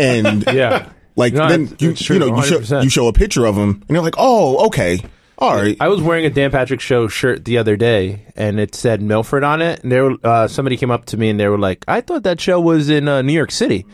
And 0.00 0.44
Yeah. 0.52 0.88
like, 1.14 1.32
No, 1.34 1.48
then 1.48 1.62
it's- 1.64 1.80
you, 1.82 1.90
it's 1.90 2.08
you 2.08 2.18
know, 2.18 2.34
you 2.36 2.42
show, 2.42 2.80
you 2.80 2.90
show 2.90 3.06
a 3.06 3.12
picture 3.12 3.46
of 3.46 3.54
him 3.56 3.82
and 3.86 3.90
you're 3.90 4.02
like, 4.02 4.16
oh, 4.18 4.66
okay. 4.66 5.00
All 5.40 5.54
right. 5.54 5.76
I 5.78 5.86
was 5.86 6.02
wearing 6.02 6.24
a 6.24 6.30
Dan 6.30 6.50
Patrick 6.50 6.80
Show 6.80 7.06
shirt 7.06 7.44
the 7.44 7.58
other 7.58 7.76
day, 7.76 8.26
and 8.34 8.58
it 8.58 8.74
said 8.74 9.00
Milford 9.00 9.44
on 9.44 9.62
it. 9.62 9.84
And 9.84 9.92
there, 9.92 10.10
uh, 10.24 10.48
somebody 10.48 10.76
came 10.76 10.90
up 10.90 11.04
to 11.06 11.16
me 11.16 11.30
and 11.30 11.38
they 11.38 11.46
were 11.46 11.56
like, 11.58 11.84
"I 11.86 12.00
thought 12.00 12.24
that 12.24 12.40
show 12.40 12.58
was 12.60 12.88
in 12.90 13.06
uh, 13.06 13.22
New 13.22 13.34
York 13.34 13.52
City." 13.52 13.86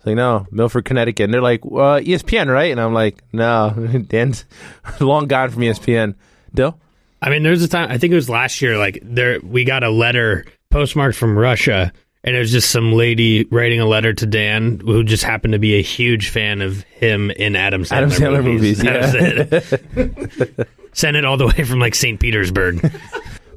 It's 0.00 0.06
like, 0.06 0.16
no, 0.16 0.46
Milford, 0.50 0.86
Connecticut. 0.86 1.24
And 1.24 1.34
they're 1.34 1.42
like, 1.42 1.60
uh, 1.62 2.00
"ESPN, 2.00 2.50
right?" 2.50 2.72
And 2.72 2.80
I'm 2.80 2.94
like, 2.94 3.22
"No, 3.34 3.68
Dan's 4.08 4.46
long 5.00 5.26
gone 5.26 5.50
from 5.50 5.60
ESPN." 5.60 6.14
Dill, 6.54 6.80
I 7.20 7.28
mean, 7.28 7.42
there's 7.42 7.62
a 7.62 7.68
time 7.68 7.90
I 7.90 7.98
think 7.98 8.12
it 8.12 8.16
was 8.16 8.30
last 8.30 8.62
year. 8.62 8.78
Like 8.78 8.98
there, 9.02 9.40
we 9.42 9.64
got 9.64 9.84
a 9.84 9.90
letter 9.90 10.46
postmarked 10.70 11.18
from 11.18 11.36
Russia, 11.36 11.92
and 12.24 12.34
it 12.34 12.38
was 12.38 12.50
just 12.50 12.70
some 12.70 12.94
lady 12.94 13.44
writing 13.50 13.78
a 13.78 13.84
letter 13.84 14.14
to 14.14 14.24
Dan 14.24 14.80
who 14.80 15.04
just 15.04 15.22
happened 15.22 15.52
to 15.52 15.58
be 15.58 15.74
a 15.74 15.82
huge 15.82 16.30
fan 16.30 16.62
of 16.62 16.80
him 16.84 17.30
in 17.32 17.54
Adam 17.54 17.82
Sandler, 17.82 17.92
Adam 17.92 18.10
Sandler 18.10 18.42
movies, 18.42 18.82
was 18.82 19.14
it. 19.14 20.68
Sent 20.94 21.14
it 21.14 21.26
all 21.26 21.36
the 21.36 21.46
way 21.46 21.62
from 21.64 21.78
like 21.78 21.94
St. 21.94 22.18
Petersburg. 22.18 22.90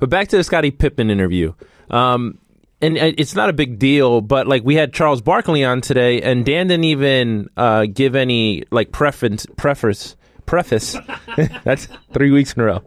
but 0.01 0.09
back 0.09 0.27
to 0.27 0.35
the 0.35 0.43
Scottie 0.43 0.71
Pippen 0.71 1.09
interview. 1.09 1.53
Um, 1.89 2.37
and 2.83 2.97
uh, 2.97 3.11
it's 3.17 3.33
not 3.33 3.49
a 3.49 3.53
big 3.53 3.79
deal, 3.79 4.21
but 4.21 4.45
like 4.45 4.63
we 4.63 4.75
had 4.75 4.93
Charles 4.93 5.21
Barkley 5.21 5.63
on 5.63 5.81
today, 5.81 6.21
and 6.21 6.45
Dan 6.45 6.67
didn't 6.67 6.83
even 6.83 7.49
uh, 7.55 7.85
give 7.85 8.15
any 8.15 8.65
like 8.71 8.91
preference, 8.91 9.45
preface, 9.57 10.15
preface. 10.45 10.97
That's 11.63 11.87
three 12.11 12.31
weeks 12.31 12.53
in 12.53 12.61
a 12.61 12.65
row. 12.65 12.83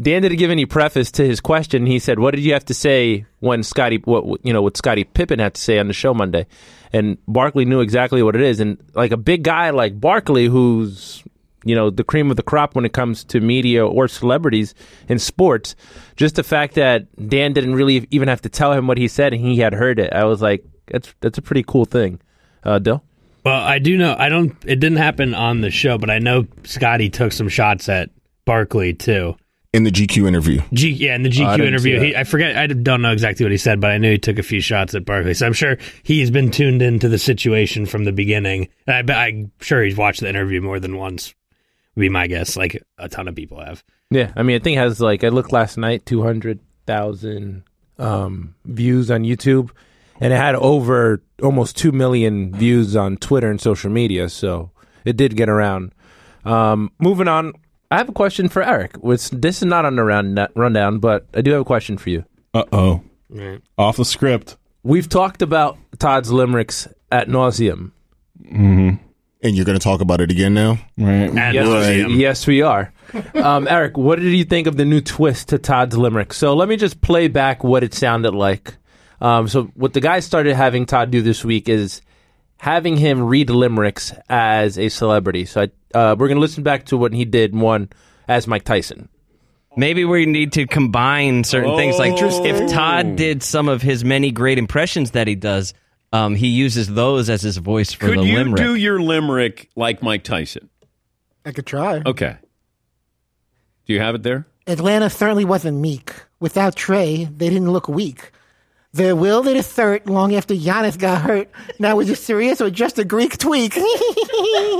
Dan 0.00 0.22
didn't 0.22 0.38
give 0.38 0.50
any 0.50 0.66
preface 0.66 1.10
to 1.12 1.26
his 1.26 1.40
question. 1.40 1.86
He 1.86 1.98
said, 1.98 2.18
"What 2.18 2.34
did 2.34 2.42
you 2.42 2.54
have 2.54 2.64
to 2.66 2.74
say 2.74 3.26
when 3.40 3.62
Scottie, 3.62 3.98
what 4.04 4.40
you 4.44 4.52
know, 4.52 4.62
what 4.62 4.76
Scottie 4.76 5.04
Pippen 5.04 5.38
had 5.38 5.54
to 5.54 5.60
say 5.60 5.78
on 5.78 5.88
the 5.88 5.94
show 5.94 6.14
Monday?" 6.14 6.46
And 6.92 7.18
Barkley 7.28 7.66
knew 7.66 7.80
exactly 7.80 8.22
what 8.22 8.34
it 8.36 8.42
is, 8.42 8.60
and 8.60 8.78
like 8.94 9.12
a 9.12 9.16
big 9.18 9.42
guy 9.42 9.70
like 9.70 10.00
Barkley, 10.00 10.46
who's 10.46 11.22
you 11.66 11.74
know 11.74 11.90
the 11.90 12.04
cream 12.04 12.30
of 12.30 12.36
the 12.36 12.42
crop 12.42 12.74
when 12.74 12.84
it 12.84 12.92
comes 12.92 13.24
to 13.24 13.40
media 13.40 13.86
or 13.86 14.08
celebrities 14.08 14.74
in 15.08 15.18
sports. 15.18 15.74
Just 16.16 16.36
the 16.36 16.42
fact 16.42 16.74
that 16.76 17.06
Dan 17.28 17.52
didn't 17.52 17.74
really 17.74 18.06
even 18.10 18.28
have 18.28 18.40
to 18.42 18.48
tell 18.48 18.72
him 18.72 18.86
what 18.86 18.98
he 18.98 19.08
said 19.08 19.34
and 19.34 19.44
he 19.44 19.58
had 19.58 19.74
heard 19.74 19.98
it. 19.98 20.12
I 20.12 20.24
was 20.24 20.40
like, 20.40 20.64
that's 20.86 21.14
that's 21.20 21.38
a 21.38 21.42
pretty 21.42 21.64
cool 21.66 21.84
thing. 21.84 22.20
Uh, 22.62 22.78
Dill. 22.78 23.02
Well, 23.44 23.62
I 23.62 23.78
do 23.78 23.96
know. 23.96 24.16
I 24.18 24.28
don't. 24.28 24.56
It 24.64 24.80
didn't 24.80 24.98
happen 24.98 25.34
on 25.34 25.60
the 25.60 25.70
show, 25.70 25.98
but 25.98 26.10
I 26.10 26.18
know 26.18 26.46
Scottie 26.64 27.10
took 27.10 27.30
some 27.32 27.48
shots 27.48 27.88
at 27.88 28.10
Barkley 28.44 28.92
too. 28.94 29.36
In 29.72 29.82
the 29.82 29.90
GQ 29.90 30.26
interview, 30.26 30.62
G, 30.72 30.90
yeah, 30.90 31.14
in 31.14 31.22
the 31.22 31.28
Oh, 31.28 31.44
I 31.44 31.52
GQ 31.54 31.56
didn't 31.58 31.66
interview, 31.68 32.00
he, 32.00 32.16
I 32.16 32.24
forget. 32.24 32.56
I 32.56 32.66
don't 32.66 33.02
know 33.02 33.12
exactly 33.12 33.44
what 33.44 33.52
he 33.52 33.58
said, 33.58 33.78
but 33.78 33.90
I 33.90 33.98
knew 33.98 34.12
he 34.12 34.18
took 34.18 34.38
a 34.38 34.42
few 34.42 34.60
shots 34.60 34.94
at 34.94 35.04
Barkley. 35.04 35.34
So 35.34 35.46
I'm 35.46 35.52
sure 35.52 35.76
he's 36.02 36.30
been 36.30 36.50
tuned 36.50 36.80
into 36.80 37.08
the 37.10 37.18
situation 37.18 37.84
from 37.84 38.04
the 38.04 38.12
beginning. 38.12 38.68
And 38.86 39.10
I 39.10 39.26
I'm 39.26 39.52
sure 39.60 39.82
he's 39.82 39.96
watched 39.96 40.20
the 40.20 40.28
interview 40.30 40.62
more 40.62 40.80
than 40.80 40.96
once. 40.96 41.34
Would 41.96 42.02
be 42.02 42.08
my 42.08 42.26
guess. 42.26 42.56
Like 42.56 42.82
a 42.98 43.08
ton 43.08 43.26
of 43.26 43.34
people 43.34 43.58
have. 43.60 43.82
Yeah, 44.10 44.32
I 44.36 44.42
mean, 44.42 44.56
I 44.56 44.58
think 44.60 44.76
it 44.76 44.80
has 44.80 45.00
like 45.00 45.24
I 45.24 45.28
looked 45.28 45.52
last 45.52 45.76
night, 45.76 46.06
two 46.06 46.22
hundred 46.22 46.60
thousand 46.86 47.64
um, 47.98 48.54
views 48.64 49.10
on 49.10 49.22
YouTube, 49.22 49.70
and 50.20 50.32
it 50.32 50.36
had 50.36 50.54
over 50.54 51.22
almost 51.42 51.76
two 51.76 51.92
million 51.92 52.54
views 52.54 52.94
on 52.94 53.16
Twitter 53.16 53.50
and 53.50 53.60
social 53.60 53.90
media. 53.90 54.28
So 54.28 54.70
it 55.04 55.16
did 55.16 55.36
get 55.36 55.48
around. 55.48 55.92
Um, 56.44 56.92
moving 57.00 57.26
on, 57.28 57.54
I 57.90 57.98
have 57.98 58.08
a 58.08 58.12
question 58.12 58.48
for 58.48 58.62
Eric. 58.62 58.96
Which 58.98 59.30
this 59.30 59.56
is 59.58 59.64
not 59.64 59.84
on 59.84 59.96
the 59.96 60.04
round, 60.04 60.38
rundown, 60.54 60.98
but 60.98 61.26
I 61.34 61.40
do 61.40 61.52
have 61.52 61.62
a 61.62 61.64
question 61.64 61.98
for 61.98 62.10
you. 62.10 62.24
Uh 62.54 62.64
oh. 62.72 63.02
Right. 63.28 63.60
Off 63.76 63.96
the 63.96 64.04
script. 64.04 64.56
We've 64.84 65.08
talked 65.08 65.42
about 65.42 65.78
Todd's 65.98 66.30
limericks 66.30 66.86
at 67.10 67.28
nauseum. 67.28 67.90
And 69.42 69.54
you're 69.54 69.64
going 69.64 69.78
to 69.78 69.82
talk 69.82 70.00
about 70.00 70.20
it 70.20 70.30
again 70.30 70.54
now. 70.54 70.78
Right. 70.98 71.32
Yes, 71.32 71.54
nauseam. 71.54 72.10
yes, 72.18 72.46
we 72.46 72.62
are. 72.62 72.92
Um, 73.34 73.68
Eric, 73.70 73.96
what 73.96 74.18
did 74.18 74.32
you 74.32 74.44
think 74.44 74.66
of 74.66 74.76
the 74.76 74.84
new 74.84 75.00
twist 75.00 75.48
to 75.50 75.58
Todd's 75.58 75.96
limerick? 75.96 76.32
So 76.32 76.54
let 76.54 76.68
me 76.68 76.76
just 76.76 77.00
play 77.00 77.28
back 77.28 77.62
what 77.62 77.84
it 77.84 77.94
sounded 77.94 78.34
like. 78.34 78.76
Um, 79.20 79.48
so 79.48 79.64
what 79.74 79.92
the 79.92 80.00
guys 80.00 80.24
started 80.24 80.54
having 80.56 80.86
Todd 80.86 81.10
do 81.10 81.22
this 81.22 81.44
week 81.44 81.68
is 81.68 82.02
having 82.58 82.96
him 82.96 83.22
read 83.22 83.50
limericks 83.50 84.12
as 84.28 84.78
a 84.78 84.88
celebrity. 84.88 85.44
So 85.44 85.62
I, 85.62 85.96
uh, 85.96 86.16
we're 86.18 86.28
gonna 86.28 86.40
listen 86.40 86.62
back 86.62 86.86
to 86.86 86.96
what 86.96 87.12
he 87.12 87.24
did 87.24 87.54
one 87.54 87.90
as 88.28 88.46
Mike 88.46 88.64
Tyson. 88.64 89.08
Maybe 89.76 90.04
we 90.06 90.24
need 90.24 90.52
to 90.52 90.66
combine 90.66 91.44
certain 91.44 91.76
things. 91.76 91.98
Like 91.98 92.14
if 92.18 92.70
Todd 92.70 93.16
did 93.16 93.42
some 93.42 93.68
of 93.68 93.82
his 93.82 94.04
many 94.04 94.30
great 94.30 94.56
impressions 94.56 95.10
that 95.10 95.28
he 95.28 95.34
does, 95.34 95.74
um, 96.16 96.34
he 96.34 96.48
uses 96.48 96.88
those 96.88 97.28
as 97.28 97.42
his 97.42 97.56
voice 97.58 97.92
for 97.92 98.06
Could 98.08 98.18
the 98.20 98.24
you 98.24 98.36
limerick. 98.36 98.56
do 98.62 98.74
your 98.74 99.00
limerick 99.00 99.68
like 99.76 100.02
Mike 100.02 100.24
Tyson? 100.24 100.70
I 101.44 101.52
could 101.52 101.66
try. 101.66 102.02
Okay. 102.04 102.36
Do 103.86 103.92
you 103.92 104.00
have 104.00 104.14
it 104.14 104.22
there? 104.22 104.46
Atlanta 104.66 105.10
certainly 105.10 105.44
wasn't 105.44 105.78
meek. 105.78 106.12
Without 106.40 106.74
Trae, 106.74 107.26
they 107.38 107.48
didn't 107.48 107.70
look 107.70 107.88
weak. 107.88 108.32
Their 108.92 109.14
will 109.14 109.42
they 109.42 109.58
assert 109.58 110.06
long 110.06 110.34
after 110.34 110.54
Giannis 110.54 110.98
got 110.98 111.20
hurt. 111.20 111.50
Now 111.78 111.96
was 111.96 112.08
it 112.08 112.16
serious 112.16 112.62
or 112.62 112.70
just 112.70 112.98
a 112.98 113.04
Greek 113.04 113.36
tweak? 113.36 113.76
All 113.76 113.82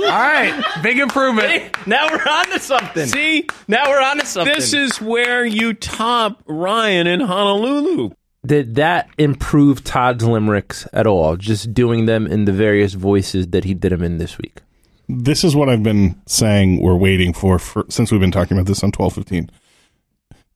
right, 0.09 0.59
big 0.81 0.97
improvement. 0.97 1.75
now 1.87 2.07
we're 2.11 2.27
on 2.27 2.45
to 2.47 2.59
something. 2.59 3.05
See, 3.05 3.45
now 3.67 3.89
we're 3.89 4.01
on 4.01 4.17
to 4.19 4.25
something. 4.25 4.53
this 4.55 4.73
is 4.73 4.99
where 4.99 5.45
you 5.45 5.73
top 5.75 6.41
Ryan 6.47 7.05
in 7.05 7.19
Honolulu. 7.19 8.09
Did 8.47 8.75
that 8.75 9.09
improve 9.17 9.83
Todd's 9.83 10.23
limericks 10.23 10.87
at 10.93 11.05
all? 11.05 11.35
Just 11.35 11.73
doing 11.73 12.05
them 12.05 12.25
in 12.25 12.45
the 12.45 12.53
various 12.53 12.93
voices 12.93 13.49
that 13.49 13.65
he 13.65 13.73
did 13.73 13.91
them 13.91 14.03
in 14.03 14.17
this 14.17 14.37
week. 14.37 14.61
This 15.09 15.43
is 15.43 15.55
what 15.55 15.69
I've 15.69 15.83
been 15.83 16.21
saying 16.25 16.81
we're 16.81 16.95
waiting 16.95 17.33
for, 17.33 17.59
for 17.59 17.85
since 17.89 18.11
we've 18.11 18.21
been 18.21 18.31
talking 18.31 18.57
about 18.57 18.67
this 18.67 18.83
on 18.83 18.91
1215. 18.91 19.49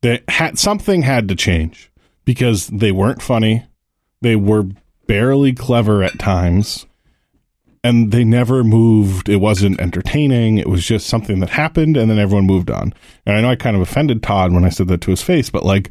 That 0.01 0.23
had 0.29 0.57
something 0.57 1.01
had 1.01 1.27
to 1.27 1.35
change 1.35 1.91
because 2.25 2.67
they 2.67 2.91
weren't 2.91 3.21
funny. 3.21 3.65
They 4.21 4.35
were 4.35 4.65
barely 5.07 5.53
clever 5.53 6.03
at 6.03 6.17
times. 6.17 6.85
And 7.83 8.11
they 8.11 8.23
never 8.23 8.63
moved. 8.63 9.27
It 9.27 9.37
wasn't 9.37 9.81
entertaining. 9.81 10.59
It 10.59 10.69
was 10.69 10.85
just 10.85 11.07
something 11.07 11.39
that 11.39 11.49
happened 11.49 11.97
and 11.97 12.11
then 12.11 12.19
everyone 12.19 12.45
moved 12.45 12.69
on. 12.69 12.93
And 13.25 13.35
I 13.35 13.41
know 13.41 13.49
I 13.49 13.55
kind 13.55 13.75
of 13.75 13.81
offended 13.81 14.21
Todd 14.21 14.53
when 14.53 14.63
I 14.63 14.69
said 14.69 14.87
that 14.89 15.01
to 15.01 15.11
his 15.11 15.23
face, 15.23 15.49
but 15.49 15.65
like 15.65 15.89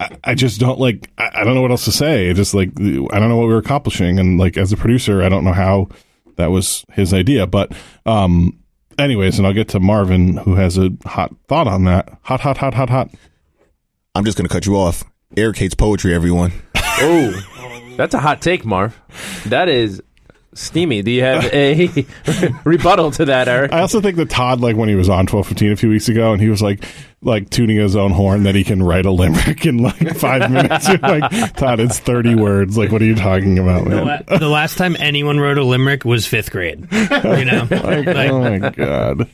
I, 0.00 0.16
I 0.24 0.34
just 0.34 0.60
don't 0.60 0.78
like 0.78 1.10
I, 1.18 1.30
I 1.34 1.44
don't 1.44 1.54
know 1.54 1.62
what 1.62 1.70
else 1.70 1.84
to 1.84 1.92
say. 1.92 2.28
It 2.28 2.34
just 2.34 2.54
like 2.54 2.70
I 2.78 3.18
don't 3.18 3.28
know 3.28 3.36
what 3.36 3.46
we 3.46 3.52
were 3.52 3.58
accomplishing 3.58 4.18
and 4.18 4.38
like 4.38 4.56
as 4.56 4.72
a 4.72 4.76
producer, 4.76 5.22
I 5.22 5.28
don't 5.28 5.44
know 5.44 5.52
how 5.52 5.88
that 6.36 6.50
was 6.50 6.84
his 6.92 7.12
idea. 7.14 7.46
But 7.46 7.72
um 8.06 8.58
anyways, 8.98 9.38
and 9.38 9.46
I'll 9.46 9.52
get 9.52 9.68
to 9.70 9.80
Marvin 9.80 10.36
who 10.38 10.54
has 10.54 10.78
a 10.78 10.90
hot 11.04 11.34
thought 11.48 11.68
on 11.68 11.84
that. 11.84 12.16
Hot 12.22 12.40
hot 12.40 12.58
hot 12.58 12.74
hot 12.74 12.90
hot. 12.90 13.10
I'm 14.14 14.24
just 14.24 14.38
going 14.38 14.46
to 14.46 14.52
cut 14.52 14.64
you 14.66 14.76
off. 14.76 15.02
Eric 15.36 15.56
hates 15.56 15.74
poetry, 15.74 16.14
everyone. 16.14 16.52
Oh, 16.96 17.94
that's 17.96 18.14
a 18.14 18.20
hot 18.20 18.40
take, 18.40 18.64
Marv. 18.64 18.96
That 19.46 19.68
is 19.68 20.00
steamy. 20.54 21.02
Do 21.02 21.10
you 21.10 21.22
have 21.22 21.44
a 21.46 21.88
rebuttal 22.64 23.10
to 23.12 23.24
that, 23.24 23.48
Eric? 23.48 23.72
I 23.72 23.80
also 23.80 24.00
think 24.00 24.16
that 24.18 24.30
Todd, 24.30 24.60
like 24.60 24.76
when 24.76 24.88
he 24.88 24.94
was 24.94 25.08
on 25.08 25.26
twelve 25.26 25.48
fifteen 25.48 25.72
a 25.72 25.76
few 25.76 25.88
weeks 25.88 26.08
ago, 26.08 26.32
and 26.32 26.40
he 26.40 26.48
was 26.48 26.62
like, 26.62 26.84
like 27.24 27.50
tuning 27.50 27.76
his 27.76 27.96
own 27.96 28.12
horn 28.12 28.42
that 28.44 28.54
he 28.54 28.62
can 28.64 28.82
write 28.82 29.06
a 29.06 29.10
limerick 29.10 29.64
in 29.66 29.78
like 29.78 30.16
five 30.16 30.50
minutes. 30.50 30.88
You're 30.88 30.98
like 30.98 31.54
Todd, 31.56 31.80
it's 31.80 31.98
thirty 31.98 32.34
words. 32.34 32.76
Like, 32.78 32.92
what 32.92 33.02
are 33.02 33.06
you 33.06 33.14
talking 33.16 33.58
about, 33.58 33.88
The, 33.88 34.04
la- 34.04 34.38
the 34.38 34.48
last 34.48 34.76
time 34.78 34.96
anyone 34.98 35.40
wrote 35.40 35.58
a 35.58 35.64
limerick 35.64 36.04
was 36.04 36.26
fifth 36.26 36.50
grade. 36.50 36.86
You 36.92 37.44
know, 37.44 37.66
Like, 37.70 38.06
Like, 38.06 38.30
oh 38.30 38.40
my 38.40 38.58
god. 38.70 39.28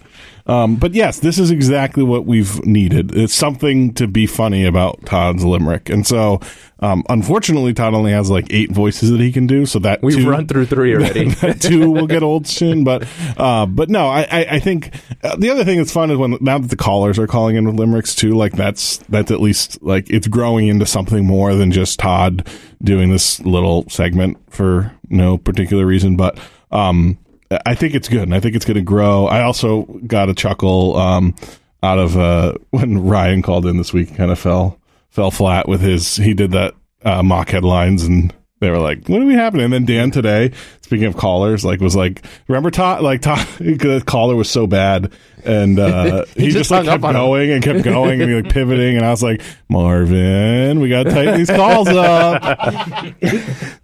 Um, 0.47 0.77
but 0.77 0.95
yes, 0.95 1.21
this 1.21 1.39
is 1.39 1.51
exactly 1.51 2.03
what 2.03 2.27
we've 2.27 2.65
needed. 2.65 3.15
It's 3.17 3.35
something 3.35 3.95
to 3.95 4.07
be 4.07 4.27
funny 4.27 4.65
about 4.65 5.05
Todd's 5.07 5.45
limerick, 5.45 5.89
and 5.91 6.07
so 6.07 6.41
um, 6.81 7.05
unfortunately, 7.11 7.75
Todd 7.75 7.93
only 7.95 8.13
has 8.13 8.31
like 8.31 8.47
eight 8.51 8.71
voices 8.73 9.11
that 9.11 9.21
he 9.21 9.33
can 9.33 9.47
do. 9.47 9.67
So 9.67 9.79
that 9.81 10.03
We've 10.03 10.17
two- 10.17 10.31
run 10.31 10.47
through 10.49 10.67
three 10.67 10.95
already. 10.97 11.29
that 11.35 11.61
two 11.61 11.91
will 11.91 12.07
get 12.07 12.23
old 12.23 12.47
soon. 12.47 12.85
But 12.85 13.07
uh, 13.37 13.67
but 13.67 13.91
no, 13.91 14.09
I 14.09 14.23
I, 14.23 14.47
I 14.53 14.59
think 14.61 14.95
uh, 15.23 15.37
the 15.37 15.51
other 15.51 15.65
thing 15.65 15.79
that's 15.79 15.93
fun 15.93 16.11
is 16.11 16.17
when 16.17 16.39
now 16.41 16.59
that 16.59 16.69
the 16.69 16.77
callers 16.77 17.19
are 17.19 17.27
calling 17.27 17.57
in 17.57 17.67
with 17.67 17.75
limericks 17.79 18.15
too. 18.15 18.33
Like 18.35 18.53
that's 18.53 18.97
that's 19.09 19.31
at 19.31 19.41
least 19.41 19.83
like 19.83 20.09
it's 20.11 20.27
growing 20.27 20.69
into 20.69 20.87
something 20.87 21.25
more 21.27 21.55
than 21.55 21.71
just 21.71 21.99
Todd 21.99 22.49
doing 22.83 23.11
this 23.11 23.41
little 23.41 23.89
segment 23.91 24.39
for 24.51 24.93
no 25.11 25.37
particular 25.37 25.85
reason. 25.85 26.17
But 26.17 26.39
um, 26.71 27.19
I 27.67 27.75
think 27.75 27.95
it's 27.95 28.09
good, 28.09 28.23
and 28.23 28.35
I 28.35 28.41
think 28.41 28.55
it's 28.55 28.65
going 28.65 28.77
to 28.77 28.83
grow. 28.83 29.27
I 29.27 29.43
also 29.43 29.83
got 30.07 30.29
a 30.29 30.35
chuckle 30.35 30.97
um, 30.97 31.35
out 31.83 31.99
of 31.99 32.17
uh, 32.17 32.55
when 32.71 33.03
Ryan 33.05 33.43
called 33.43 33.67
in 33.67 33.77
this 33.77 33.93
week. 33.93 34.15
Kind 34.17 34.31
of 34.31 34.39
fell 34.39 34.79
fell 35.09 35.31
flat 35.31 35.69
with 35.69 35.81
his. 35.81 36.17
He 36.17 36.35
did 36.35 36.53
that 36.53 36.75
uh, 37.05 37.23
mock 37.23 37.49
headlines 37.51 38.05
and 38.05 38.33
they 38.61 38.71
were 38.71 38.79
like, 38.79 39.09
"What 39.09 39.23
are 39.23 39.25
we 39.25 39.35
happening?" 39.35 39.65
And 39.65 39.73
then 39.73 39.85
Dan 39.87 40.11
today, 40.11 40.53
speaking 40.83 41.07
of 41.07 41.17
callers, 41.17 41.65
like 41.65 41.81
was 41.81 41.97
like, 41.97 42.23
"Remember 42.47 42.71
Todd? 42.71 43.03
Like 43.03 43.23
Todd, 43.23 43.47
the 43.59 44.03
caller 44.07 44.37
was 44.37 44.51
so 44.51 44.67
bad, 44.67 45.13
and 45.45 45.79
uh, 45.79 46.27
he, 46.37 46.51
just 46.51 46.69
just, 46.69 46.71
like 46.71 46.85
kept 46.85 47.03
on 47.03 47.17
him. 47.17 47.23
going 47.23 47.51
and 47.51 47.65
kept 47.65 47.83
going 47.83 48.21
and 48.21 48.31
he 48.31 48.37
like 48.37 48.53
pivoting." 48.53 48.97
And 48.97 49.05
I 49.05 49.11
was 49.11 49.23
like, 49.23 49.41
"Marvin, 49.71 50.81
we 50.81 50.91
got 50.91 51.05
to 51.05 51.11
tighten 51.11 51.39
these 51.39 51.51
calls 51.51 51.89
up." 51.89 52.43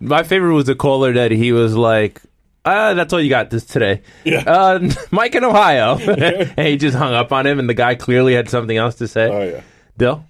My 0.01 0.23
favorite 0.23 0.55
was 0.55 0.67
the 0.67 0.75
caller 0.77 1.15
that 1.15 1.31
he 1.31 1.53
was 1.53 1.75
like, 1.75 2.21
uh, 2.67 2.95
that's 2.95 3.13
all 3.13 3.21
you 3.21 3.31
got 3.31 3.49
this 3.51 3.65
today. 3.65 4.03
Yeah. 4.25 4.41
Uh, 4.47 4.91
Mike 5.11 5.35
in 5.35 5.45
Ohio. 5.45 5.97
and 5.99 6.59
he 6.59 6.77
just 6.77 6.97
hung 6.97 7.15
up 7.15 7.33
on 7.33 7.47
him, 7.47 7.59
and 7.59 7.69
the 7.69 7.75
guy 7.75 7.95
clearly 7.95 8.35
had 8.35 8.49
something 8.51 8.77
else 8.77 8.97
to 8.97 9.09
say. 9.09 9.31
Oh 9.31 9.43
yeah. 9.57 9.61
Dill? 9.97 10.25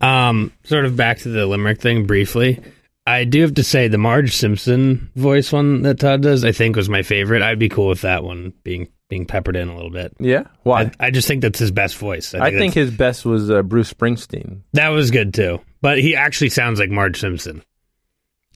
Um, 0.00 0.52
sort 0.64 0.84
of 0.86 0.96
back 0.96 1.18
to 1.18 1.28
the 1.28 1.46
limerick 1.46 1.80
thing 1.80 2.06
briefly. 2.06 2.60
I 3.06 3.24
do 3.24 3.42
have 3.42 3.54
to 3.54 3.62
say 3.64 3.88
the 3.88 3.98
Marge 3.98 4.34
Simpson 4.34 5.10
voice 5.14 5.52
one 5.52 5.82
that 5.82 6.00
Todd 6.00 6.22
does, 6.22 6.42
I 6.44 6.52
think 6.52 6.76
was 6.76 6.88
my 6.88 7.02
favorite. 7.02 7.42
I'd 7.42 7.58
be 7.58 7.68
cool 7.68 7.88
with 7.88 8.00
that 8.00 8.24
one 8.24 8.54
being 8.62 8.88
being 9.10 9.26
peppered 9.26 9.56
in 9.56 9.68
a 9.68 9.74
little 9.76 9.90
bit. 9.90 10.14
Yeah. 10.18 10.44
Why? 10.62 10.84
I, 10.84 10.90
I 11.08 11.10
just 11.10 11.28
think 11.28 11.42
that's 11.42 11.58
his 11.58 11.70
best 11.70 11.96
voice. 11.98 12.34
I 12.34 12.50
think 12.50 12.72
that's- 12.72 12.88
his 12.88 12.90
best 12.90 13.26
was 13.26 13.50
uh, 13.50 13.62
Bruce 13.62 13.92
Springsteen. 13.92 14.60
that 14.72 14.88
was 14.88 15.10
good 15.10 15.34
too. 15.34 15.60
But 15.82 15.98
he 15.98 16.16
actually 16.16 16.48
sounds 16.48 16.80
like 16.80 16.88
Marge 16.88 17.20
Simpson. 17.20 17.62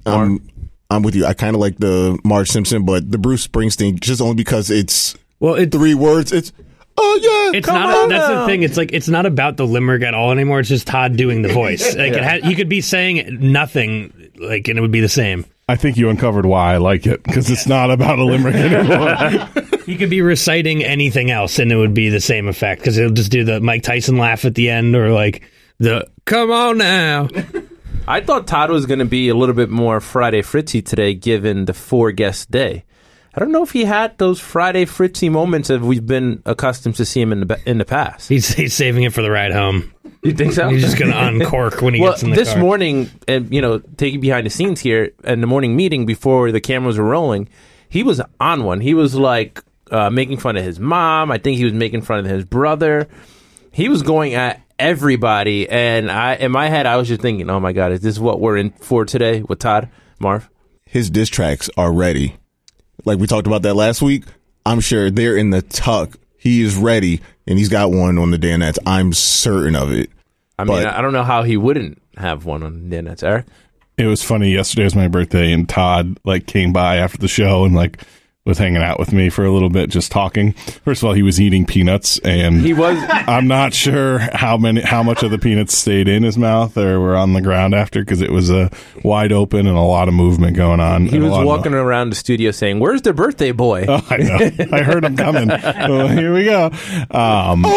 I'm, 0.06 0.48
I'm 0.90 1.02
with 1.02 1.14
you. 1.14 1.26
I 1.26 1.34
kind 1.34 1.54
of 1.54 1.60
like 1.60 1.76
the 1.78 2.18
Marge 2.24 2.48
Simpson, 2.48 2.84
but 2.84 3.10
the 3.10 3.18
Bruce 3.18 3.46
Springsteen, 3.46 4.00
just 4.00 4.20
only 4.20 4.34
because 4.34 4.70
it's 4.70 5.16
Well, 5.40 5.54
it, 5.54 5.70
three 5.70 5.94
words. 5.94 6.32
It's, 6.32 6.52
oh, 6.96 7.18
yeah. 7.52 7.58
it's 7.58 7.66
come 7.66 7.74
not. 7.80 7.94
on 7.94 8.08
that's 8.08 8.28
now. 8.28 8.40
the 8.40 8.46
thing. 8.46 8.62
It's 8.62 8.76
like 8.76 8.92
it's 8.92 9.08
not 9.08 9.26
about 9.26 9.56
the 9.58 9.66
limerick 9.66 10.02
at 10.02 10.14
all 10.14 10.32
anymore. 10.32 10.60
It's 10.60 10.68
just 10.68 10.86
Todd 10.86 11.16
doing 11.16 11.42
the 11.42 11.52
voice. 11.52 11.94
Like 11.98 12.12
it 12.12 12.22
had, 12.22 12.44
he 12.44 12.54
could 12.54 12.68
be 12.70 12.80
saying 12.80 13.38
nothing, 13.52 14.30
like, 14.38 14.68
and 14.68 14.78
it 14.78 14.80
would 14.82 14.92
be 14.92 15.00
the 15.00 15.08
same. 15.08 15.44
I 15.70 15.76
think 15.76 15.98
you 15.98 16.08
uncovered 16.08 16.46
why 16.46 16.72
I 16.72 16.76
like 16.78 17.06
it 17.06 17.22
because 17.22 17.50
it's 17.50 17.66
not 17.66 17.90
about 17.90 18.18
a 18.18 18.24
limerick 18.24 18.54
anymore. 18.56 19.48
He 19.84 19.96
could 19.98 20.08
be 20.08 20.22
reciting 20.22 20.82
anything 20.82 21.30
else, 21.30 21.58
and 21.58 21.70
it 21.70 21.76
would 21.76 21.92
be 21.92 22.08
the 22.08 22.20
same 22.20 22.48
effect 22.48 22.80
because 22.80 22.96
he'll 22.96 23.10
just 23.10 23.30
do 23.30 23.44
the 23.44 23.60
Mike 23.60 23.82
Tyson 23.82 24.16
laugh 24.16 24.46
at 24.46 24.54
the 24.54 24.70
end, 24.70 24.96
or 24.96 25.10
like 25.12 25.42
the 25.78 26.08
"Come 26.24 26.50
on 26.50 26.78
now." 26.78 27.28
I 28.08 28.22
thought 28.22 28.46
Todd 28.46 28.70
was 28.70 28.86
going 28.86 29.00
to 29.00 29.04
be 29.04 29.28
a 29.28 29.34
little 29.34 29.54
bit 29.54 29.68
more 29.68 30.00
Friday 30.00 30.40
Fritzy 30.40 30.80
today, 30.80 31.12
given 31.12 31.66
the 31.66 31.74
four 31.74 32.10
guest 32.10 32.50
day. 32.50 32.86
I 33.34 33.38
don't 33.38 33.52
know 33.52 33.62
if 33.62 33.72
he 33.72 33.84
had 33.84 34.16
those 34.16 34.40
Friday 34.40 34.86
Fritzy 34.86 35.28
moments 35.28 35.68
that 35.68 35.82
we've 35.82 36.06
been 36.06 36.42
accustomed 36.46 36.96
to 36.96 37.04
see 37.04 37.20
him 37.20 37.32
in 37.32 37.40
the 37.40 37.60
in 37.66 37.76
the 37.76 37.84
past. 37.84 38.30
He's 38.30 38.48
he's 38.48 38.72
saving 38.72 39.02
it 39.02 39.12
for 39.12 39.20
the 39.20 39.30
ride 39.30 39.52
home. 39.52 39.92
You 40.22 40.32
think 40.32 40.54
so? 40.54 40.70
He's 40.70 40.80
just 40.80 40.98
going 40.98 41.10
to 41.12 41.18
uncork 41.18 41.82
when 41.82 41.92
he 41.92 42.00
well, 42.00 42.12
gets 42.12 42.22
in 42.22 42.30
the 42.30 42.36
this 42.36 42.52
car. 42.54 42.62
morning, 42.62 43.10
and 43.28 43.52
you 43.52 43.60
know, 43.60 43.78
taking 43.78 44.20
behind 44.20 44.46
the 44.46 44.50
scenes 44.50 44.80
here, 44.80 45.12
and 45.22 45.42
the 45.42 45.46
morning 45.46 45.76
meeting 45.76 46.06
before 46.06 46.50
the 46.50 46.62
cameras 46.62 46.96
were 46.96 47.04
rolling, 47.04 47.46
he 47.90 48.02
was 48.02 48.22
on 48.40 48.64
one. 48.64 48.80
He 48.80 48.94
was 48.94 49.14
like 49.14 49.62
uh, 49.90 50.08
making 50.08 50.38
fun 50.38 50.56
of 50.56 50.64
his 50.64 50.80
mom. 50.80 51.30
I 51.30 51.36
think 51.36 51.58
he 51.58 51.64
was 51.64 51.74
making 51.74 52.00
fun 52.02 52.20
of 52.20 52.24
his 52.24 52.46
brother. 52.46 53.06
He 53.78 53.88
was 53.88 54.02
going 54.02 54.34
at 54.34 54.60
everybody, 54.76 55.68
and 55.68 56.10
I, 56.10 56.34
in 56.34 56.50
my 56.50 56.68
head, 56.68 56.84
I 56.84 56.96
was 56.96 57.06
just 57.06 57.20
thinking, 57.20 57.48
"Oh 57.48 57.60
my 57.60 57.72
god, 57.72 57.92
is 57.92 58.00
this 58.00 58.18
what 58.18 58.40
we're 58.40 58.56
in 58.56 58.70
for 58.70 59.04
today 59.04 59.42
with 59.42 59.60
Todd 59.60 59.88
Marv?" 60.18 60.50
His 60.84 61.10
diss 61.10 61.28
tracks 61.28 61.70
are 61.76 61.92
ready. 61.92 62.38
Like 63.04 63.20
we 63.20 63.28
talked 63.28 63.46
about 63.46 63.62
that 63.62 63.74
last 63.74 64.02
week. 64.02 64.24
I'm 64.66 64.80
sure 64.80 65.12
they're 65.12 65.36
in 65.36 65.50
the 65.50 65.62
tuck. 65.62 66.16
He 66.36 66.62
is 66.62 66.74
ready, 66.74 67.20
and 67.46 67.56
he's 67.56 67.68
got 67.68 67.92
one 67.92 68.18
on 68.18 68.32
the 68.32 68.36
Danettes. 68.36 68.78
I'm 68.84 69.12
certain 69.12 69.76
of 69.76 69.92
it. 69.92 70.10
I 70.58 70.64
mean, 70.64 70.82
But- 70.82 70.86
I 70.88 71.00
don't 71.00 71.12
know 71.12 71.22
how 71.22 71.44
he 71.44 71.56
wouldn't 71.56 72.02
have 72.16 72.44
one 72.44 72.64
on 72.64 72.90
the 72.90 73.00
nets, 73.00 73.22
Eric. 73.22 73.46
It 73.96 74.06
was 74.06 74.24
funny. 74.24 74.54
Yesterday 74.54 74.82
was 74.82 74.96
my 74.96 75.06
birthday, 75.06 75.52
and 75.52 75.68
Todd 75.68 76.18
like 76.24 76.46
came 76.46 76.72
by 76.72 76.96
after 76.96 77.18
the 77.18 77.28
show 77.28 77.64
and 77.64 77.76
like 77.76 78.02
was 78.48 78.56
hanging 78.58 78.82
out 78.82 78.98
with 78.98 79.12
me 79.12 79.28
for 79.28 79.44
a 79.44 79.52
little 79.52 79.68
bit, 79.68 79.90
just 79.90 80.10
talking. 80.10 80.52
First 80.84 81.02
of 81.02 81.08
all, 81.08 81.12
he 81.12 81.22
was 81.22 81.38
eating 81.38 81.66
peanuts, 81.66 82.18
and 82.20 82.62
He 82.62 82.72
was. 82.72 82.98
I'm 83.10 83.46
not 83.46 83.74
sure 83.74 84.18
how 84.18 84.56
many, 84.56 84.80
how 84.80 85.02
much 85.02 85.22
of 85.22 85.30
the 85.30 85.36
peanuts 85.38 85.76
stayed 85.76 86.08
in 86.08 86.22
his 86.22 86.38
mouth 86.38 86.76
or 86.78 86.98
were 86.98 87.14
on 87.14 87.34
the 87.34 87.42
ground 87.42 87.74
after 87.74 88.00
because 88.00 88.22
it 88.22 88.32
was 88.32 88.50
a 88.50 88.70
wide 89.04 89.32
open 89.32 89.66
and 89.66 89.76
a 89.76 89.82
lot 89.82 90.08
of 90.08 90.14
movement 90.14 90.56
going 90.56 90.80
on. 90.80 91.06
He 91.06 91.18
was 91.18 91.30
lot 91.30 91.42
of- 91.42 91.46
walking 91.46 91.74
around 91.74 92.08
the 92.08 92.16
studio 92.16 92.50
saying, 92.50 92.80
"Where's 92.80 93.02
the 93.02 93.12
birthday 93.12 93.52
boy?" 93.52 93.84
Oh, 93.86 94.04
I 94.08 94.16
know. 94.16 94.50
I 94.72 94.82
heard 94.82 95.04
him 95.04 95.14
coming. 95.16 95.48
well, 95.88 96.08
here 96.08 96.32
we 96.32 96.44
go. 96.44 96.70
Um, 97.10 97.62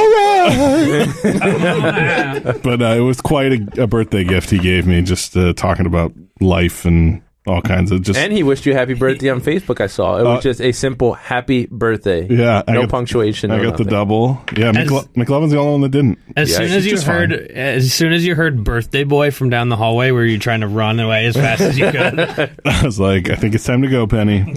but 2.64 2.82
uh, 2.82 2.96
it 2.96 3.02
was 3.02 3.20
quite 3.20 3.52
a, 3.52 3.84
a 3.84 3.88
birthday 3.88 4.24
gift 4.24 4.50
he 4.50 4.58
gave 4.58 4.88
me, 4.88 5.02
just 5.02 5.36
uh, 5.36 5.52
talking 5.54 5.86
about 5.86 6.14
life 6.40 6.86
and 6.86 7.22
all 7.48 7.62
kinds 7.62 7.92
of 7.92 8.02
just. 8.04 8.20
And 8.20 8.32
he 8.32 8.44
wished 8.44 8.66
you 8.66 8.74
happy 8.74 8.94
birthday 8.94 9.30
on 9.30 9.42
Facebook. 9.42 9.82
I 9.82 9.88
saw 9.88 10.18
it 10.18 10.24
was 10.24 10.40
Uh, 10.40 10.42
just 10.42 10.62
a 10.62 10.72
simple 10.72 11.14
happy 11.14 11.68
birthday. 11.72 12.28
yeah, 12.30 12.62
I 12.68 12.74
no 12.74 12.82
got- 12.82 12.90
punctuation. 12.90 13.50
I 13.52 13.58
no 13.58 13.64
got 13.70 13.78
the 13.78 13.86
double. 13.86 14.42
Yeah, 14.56 14.70
As- 14.76 14.88
McLovin's 14.90 15.52
the 15.52 15.58
only 15.58 15.72
one 15.72 15.82
that 15.82 15.90
didn't. 15.92 16.20
As 16.38 16.50
Yeah, 16.52 16.58
soon 16.58 16.72
as 16.72 16.86
you 16.86 17.00
heard, 17.02 17.32
fine. 17.32 17.58
as 17.58 17.94
soon 17.94 18.14
as 18.14 18.26
you 18.26 18.36
heard 18.36 18.64
"Birthday 18.64 19.04
Boy" 19.04 19.32
from 19.32 19.50
down 19.50 19.70
the 19.70 19.76
hallway, 19.76 20.12
were 20.12 20.26
you 20.26 20.38
trying 20.38 20.62
to 20.62 20.68
run 20.68 21.00
away 21.00 21.26
as 21.26 21.36
fast 21.36 21.62
as 21.62 21.78
you 21.80 21.86
could? 21.92 22.20
I 22.66 22.84
was 22.86 23.00
like, 23.00 23.30
I 23.30 23.36
think 23.36 23.56
it's 23.56 23.66
time 23.66 23.82
to 23.82 23.88
go, 23.88 24.06
Penny. 24.08 24.56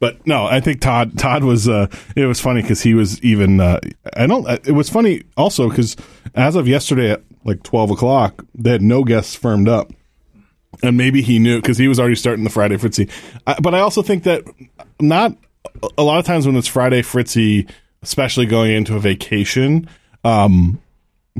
But 0.00 0.26
no, 0.26 0.44
I 0.44 0.60
think 0.60 0.80
Todd. 0.80 1.16
Todd 1.16 1.44
was. 1.44 1.68
Uh, 1.68 1.86
it 2.16 2.26
was 2.26 2.40
funny 2.40 2.60
because 2.62 2.82
he 2.82 2.94
was 2.94 3.22
even. 3.22 3.60
Uh, 3.60 3.78
I 4.16 4.26
don't. 4.26 4.46
It 4.66 4.72
was 4.72 4.90
funny 4.90 5.22
also 5.36 5.68
because 5.70 5.96
as 6.34 6.56
of 6.56 6.66
yesterday 6.68 7.12
at 7.12 7.22
like 7.44 7.62
twelve 7.62 7.90
o'clock, 7.90 8.44
they 8.54 8.72
had 8.72 8.82
no 8.82 9.04
guests 9.04 9.34
firmed 9.36 9.68
up, 9.68 9.92
and 10.82 10.96
maybe 10.96 11.22
he 11.22 11.38
knew 11.38 11.60
because 11.60 11.78
he 11.78 11.88
was 11.88 11.98
already 12.00 12.14
starting 12.16 12.44
the 12.44 12.50
Friday 12.50 12.76
Fritzy. 12.76 13.08
I, 13.46 13.56
but 13.60 13.74
I 13.74 13.80
also 13.80 14.02
think 14.02 14.24
that 14.24 14.42
not 15.00 15.36
a 15.98 16.02
lot 16.02 16.18
of 16.18 16.24
times 16.24 16.46
when 16.46 16.56
it's 16.56 16.68
Friday 16.68 17.02
Fritzy, 17.02 17.66
especially 18.02 18.46
going 18.46 18.70
into 18.72 18.96
a 18.96 19.00
vacation. 19.00 19.88
Um, 20.24 20.80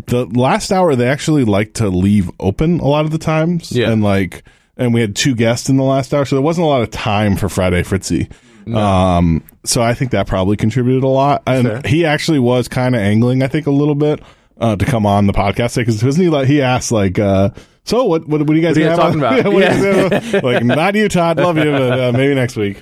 the 0.07 0.27
last 0.27 0.73
hour 0.73 0.95
they 0.97 1.07
actually 1.09 1.45
like 1.45 1.75
to 1.75 1.89
leave 1.89 2.31
open 2.41 2.81
a 2.81 2.87
lot 2.87 3.05
of 3.05 3.11
the 3.13 3.19
times 3.19 3.71
Yeah. 3.71 3.91
and 3.93 4.03
like 4.03 4.43
and 4.77 4.93
we 4.93 5.01
had 5.01 5.15
two 5.15 5.37
guests 5.37 5.69
in 5.69 5.77
the 5.77 5.85
last 5.85 6.13
hour 6.13 6.25
so 6.25 6.35
there 6.35 6.43
wasn't 6.43 6.65
a 6.65 6.69
lot 6.69 6.83
of 6.83 6.91
time 6.91 7.37
for 7.37 7.49
friday 7.49 7.85
fritzy 7.85 8.29
um 8.75 9.41
so 9.65 9.81
i 9.83 9.95
think 9.95 10.11
that 10.11 10.27
probably 10.27 10.57
contributed 10.57 11.05
a 11.05 11.09
lot 11.09 11.45
and 11.47 11.69
Fair. 11.69 11.83
he 11.85 12.05
actually 12.05 12.41
was 12.41 12.67
kind 12.67 12.97
of 12.97 13.01
angling 13.03 13.45
i 13.45 13.47
think 13.47 13.69
a 13.69 13.71
little 13.71 13.95
bit 13.95 14.21
uh 14.61 14.75
to 14.75 14.85
come 14.85 15.07
on 15.07 15.29
the 15.29 15.33
podcast 15.33 15.77
because 15.77 16.03
wasn't 16.03 16.25
he 16.25 16.29
like 16.29 16.49
he 16.49 16.61
asked 16.61 16.91
like 16.91 17.21
uh 17.21 17.51
so 17.85 18.05
what 18.05 18.27
what, 18.27 18.41
what 18.41 18.49
do 18.49 18.55
you 18.55 18.61
guys 18.63 18.77
What 18.77 18.79
are 18.79 18.81
you 18.81 18.89
have 18.89 18.99
talking 18.99 19.23
on- 19.25 19.39
about? 19.39 19.53
Yeah, 19.53 19.53
you 19.53 19.61
Yeah. 19.61 20.09
guys 20.11 20.25
have 20.33 20.45
on- 20.45 20.51
like 20.53 20.65
not 20.65 20.95
you 20.95 21.09
todd 21.09 21.39
love 21.39 21.57
you 21.59 21.71
but 21.71 22.01
uh, 22.01 22.13
maybe 22.13 22.35
next 22.35 22.57
week 22.57 22.81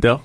Dill? 0.00 0.22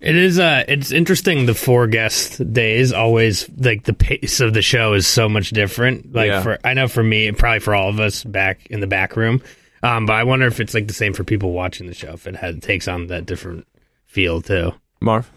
It 0.00 0.14
is. 0.14 0.38
Uh, 0.38 0.62
it's 0.68 0.92
interesting. 0.92 1.46
The 1.46 1.54
four 1.54 1.88
guest 1.88 2.52
days 2.52 2.92
always 2.92 3.50
like 3.56 3.82
the 3.82 3.92
pace 3.92 4.38
of 4.38 4.54
the 4.54 4.62
show 4.62 4.92
is 4.92 5.08
so 5.08 5.28
much 5.28 5.50
different. 5.50 6.12
Like 6.14 6.28
Yeah. 6.28 6.40
for 6.42 6.58
I 6.62 6.74
know 6.74 6.86
for 6.86 7.02
me, 7.02 7.32
probably 7.32 7.58
for 7.58 7.74
all 7.74 7.88
of 7.88 7.98
us 7.98 8.22
back 8.22 8.64
in 8.70 8.78
the 8.78 8.86
back 8.86 9.16
room. 9.16 9.42
Um, 9.82 10.06
but 10.06 10.12
I 10.12 10.22
wonder 10.22 10.46
if 10.46 10.60
it's 10.60 10.72
like 10.72 10.86
the 10.86 10.94
same 10.94 11.14
for 11.14 11.24
people 11.24 11.50
watching 11.52 11.88
the 11.88 11.94
show. 11.94 12.12
If 12.12 12.28
it 12.28 12.36
had 12.36 12.62
takes 12.62 12.86
on 12.86 13.08
that 13.08 13.26
different 13.26 13.66
feel 14.06 14.40
too. 14.40 14.72
Marv? 15.00 15.28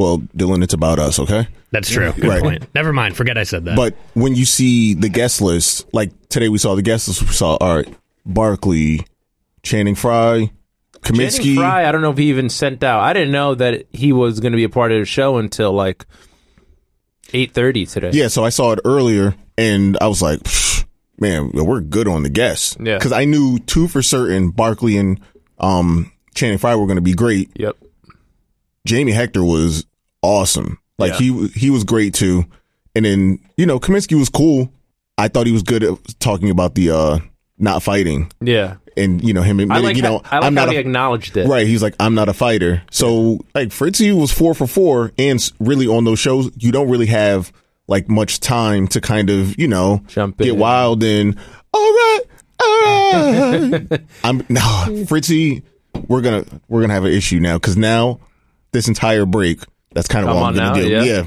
Well, 0.00 0.16
Dylan, 0.34 0.64
it's 0.64 0.72
about 0.72 0.98
us, 0.98 1.18
okay? 1.18 1.46
That's 1.72 1.90
true. 1.90 2.10
Good 2.12 2.24
Right. 2.24 2.40
point. 2.42 2.74
Never 2.74 2.90
mind. 2.90 3.18
Forget 3.18 3.36
I 3.36 3.42
said 3.42 3.66
that. 3.66 3.76
But 3.76 3.94
when 4.14 4.34
you 4.34 4.46
see 4.46 4.94
the 4.94 5.10
guest 5.10 5.42
list, 5.42 5.84
like 5.92 6.10
today 6.30 6.48
we 6.48 6.56
saw 6.56 6.74
the 6.74 6.80
guest 6.80 7.06
list, 7.06 7.20
we 7.20 7.28
saw, 7.28 7.56
all 7.60 7.76
right, 7.76 7.94
Barkley, 8.24 9.04
Channing 9.62 9.94
Frye, 9.94 10.50
Channing 11.04 11.26
Kaminsky. 11.28 11.54
Frye, 11.56 11.86
I 11.86 11.92
don't 11.92 12.00
know 12.00 12.12
if 12.12 12.16
he 12.16 12.30
even 12.30 12.48
sent 12.48 12.82
out. 12.82 13.00
I 13.00 13.12
didn't 13.12 13.30
know 13.30 13.54
that 13.56 13.84
he 13.90 14.14
was 14.14 14.40
going 14.40 14.52
to 14.52 14.56
be 14.56 14.64
a 14.64 14.70
part 14.70 14.90
of 14.90 15.00
the 15.00 15.04
show 15.04 15.36
until 15.36 15.72
like 15.72 16.06
8.30 17.28 17.92
today. 17.92 18.10
Yeah, 18.14 18.28
so 18.28 18.42
I 18.42 18.48
saw 18.48 18.72
it 18.72 18.80
earlier 18.86 19.34
and 19.58 19.98
I 20.00 20.08
was 20.08 20.22
like, 20.22 20.40
man, 21.18 21.50
we're 21.52 21.80
good 21.82 22.08
on 22.08 22.22
the 22.22 22.30
guests. 22.30 22.74
Yeah. 22.80 22.96
Because 22.96 23.12
I 23.12 23.26
knew 23.26 23.58
two 23.58 23.86
for 23.86 24.00
certain, 24.00 24.48
Barkley 24.50 24.96
and 24.96 25.20
um, 25.58 26.10
Channing 26.34 26.56
Frye 26.56 26.74
were 26.76 26.86
going 26.86 26.96
to 26.96 27.02
be 27.02 27.12
great. 27.12 27.50
Yep. 27.56 27.76
Jamie 28.86 29.12
Hector 29.12 29.44
was 29.44 29.84
awesome. 30.22 30.78
Like 30.98 31.12
Yeah. 31.12 31.18
he 31.18 31.48
he 31.48 31.70
was 31.70 31.84
great 31.84 32.14
too. 32.14 32.44
And 32.94 33.04
then 33.04 33.38
you 33.56 33.66
know 33.66 33.78
Kaminsky 33.80 34.18
was 34.18 34.28
cool. 34.28 34.72
I 35.18 35.28
thought 35.28 35.46
he 35.46 35.52
was 35.52 35.62
good 35.62 35.82
at 35.84 35.96
talking 36.18 36.50
about 36.50 36.74
the 36.74 36.90
uh 36.90 37.18
not 37.58 37.82
fighting 37.82 38.30
Yeah. 38.40 38.76
and 38.96 39.22
you 39.22 39.34
know 39.34 39.42
him 39.42 39.60
I 39.70 39.80
like, 39.80 39.96
you 39.96 40.02
know 40.02 40.22
how, 40.24 40.38
I 40.38 40.40
like 40.40 40.46
am 40.46 40.56
how 40.56 40.64
not 40.64 40.70
he 40.72 40.76
a, 40.76 40.80
acknowledged 40.80 41.36
it. 41.36 41.46
right. 41.46 41.66
He's 41.66 41.82
like 41.82 41.94
I'm 42.00 42.14
not 42.14 42.28
a 42.28 42.32
fighter. 42.34 42.82
So 42.90 43.40
like 43.54 43.68
Fritzy 43.68 44.12
was 44.18 44.32
four 44.32 44.54
for 44.54 44.66
four, 44.66 45.12
and 45.18 45.38
really 45.60 45.86
on 45.86 46.04
those 46.04 46.18
shows 46.18 46.50
you 46.56 46.72
don't 46.72 46.88
really 46.88 47.06
have 47.06 47.52
like 47.86 48.08
much 48.08 48.40
time 48.40 48.86
to 48.88 49.00
kind 49.00 49.30
of 49.30 49.58
you 49.58 49.68
know 49.68 50.02
Jump 50.08 50.38
get 50.38 50.48
in. 50.48 50.58
wild 50.58 51.02
and 51.02 51.36
all 51.72 51.80
right, 51.80 52.20
all 52.62 52.80
right. 52.82 54.00
I'm 54.24 54.44
no 54.48 55.04
Fritzy. 55.06 55.62
We're 56.08 56.20
gonna 56.22 56.44
we're 56.68 56.80
gonna 56.80 56.94
have 56.94 57.04
an 57.04 57.12
issue 57.12 57.40
now 57.40 57.56
because 57.56 57.76
now 57.76 58.20
this 58.72 58.88
entire 58.88 59.26
break. 59.26 59.60
That's 59.92 60.08
kind 60.08 60.28
of 60.28 60.34
what 60.34 60.44
I'm 60.44 60.54
gonna 60.54 60.68
now, 60.68 60.74
do. 60.74 60.88
yeah. 60.88 61.02
yeah. 61.02 61.22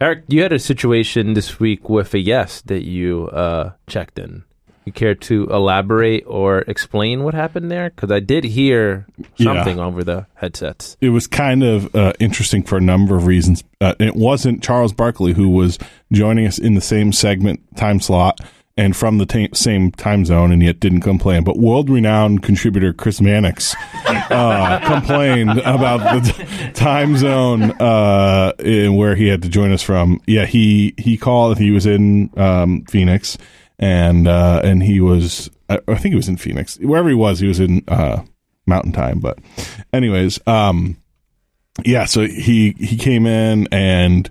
Eric, 0.00 0.24
you 0.28 0.42
had 0.42 0.52
a 0.52 0.58
situation 0.58 1.32
this 1.34 1.58
week 1.58 1.88
with 1.88 2.12
a 2.14 2.18
yes 2.18 2.60
that 2.62 2.82
you 2.84 3.28
uh, 3.28 3.72
checked 3.86 4.18
in. 4.18 4.44
You 4.84 4.92
care 4.92 5.14
to 5.16 5.48
elaborate 5.50 6.22
or 6.28 6.58
explain 6.60 7.24
what 7.24 7.34
happened 7.34 7.72
there? 7.72 7.90
Because 7.90 8.12
I 8.12 8.20
did 8.20 8.44
hear 8.44 9.06
Yeah. 9.36 9.54
something 9.54 9.80
over 9.80 10.04
the 10.04 10.26
headsets. 10.34 10.96
it 11.00 11.08
was 11.08 11.26
kind 11.26 11.64
of 11.64 11.92
uh, 11.96 12.12
interesting 12.20 12.62
for 12.62 12.76
a 12.76 12.80
number 12.80 13.16
of 13.16 13.26
reasons. 13.26 13.64
Uh, 13.80 13.94
it 13.98 14.14
wasn't 14.14 14.62
Charles 14.62 14.92
Barkley 14.92 15.32
who 15.32 15.48
was 15.48 15.78
joining 16.12 16.46
us 16.46 16.58
in 16.58 16.74
the 16.74 16.80
same 16.80 17.12
segment 17.12 17.60
time 17.76 17.98
slot 17.98 18.38
and 18.76 18.94
from 18.94 19.18
the 19.18 19.26
ta- 19.26 19.54
same 19.54 19.90
time 19.90 20.24
zone, 20.24 20.52
and 20.52 20.62
yet 20.62 20.80
didn't 20.80 21.00
complain. 21.00 21.44
But 21.44 21.58
world-renowned 21.58 22.42
contributor 22.42 22.92
Chris 22.92 23.20
Mannix 23.20 23.74
uh, 24.06 24.80
complained 24.84 25.58
about 25.60 26.22
the 26.22 26.32
t- 26.32 26.72
time 26.72 27.16
zone 27.16 27.70
uh, 27.80 28.52
in 28.58 28.94
where 28.94 29.14
he 29.16 29.28
had 29.28 29.42
to 29.42 29.48
join 29.48 29.72
us 29.72 29.82
from. 29.82 30.20
Yeah, 30.26 30.44
he 30.44 30.94
he 30.98 31.16
called. 31.16 31.58
He 31.58 31.70
was 31.70 31.86
in 31.86 32.30
um, 32.36 32.84
Phoenix, 32.84 33.38
and 33.78 34.28
uh, 34.28 34.60
and 34.62 34.82
he 34.82 35.00
was. 35.00 35.50
I, 35.68 35.80
I 35.88 35.94
think 35.94 36.12
he 36.12 36.16
was 36.16 36.28
in 36.28 36.36
Phoenix. 36.36 36.78
Wherever 36.78 37.08
he 37.08 37.14
was, 37.14 37.40
he 37.40 37.48
was 37.48 37.60
in 37.60 37.82
uh, 37.88 38.22
Mountain 38.66 38.92
Time. 38.92 39.20
But, 39.20 39.38
anyways, 39.92 40.38
um, 40.46 40.98
yeah. 41.84 42.04
So 42.04 42.26
he 42.26 42.72
he 42.78 42.96
came 42.96 43.26
in 43.26 43.68
and. 43.72 44.30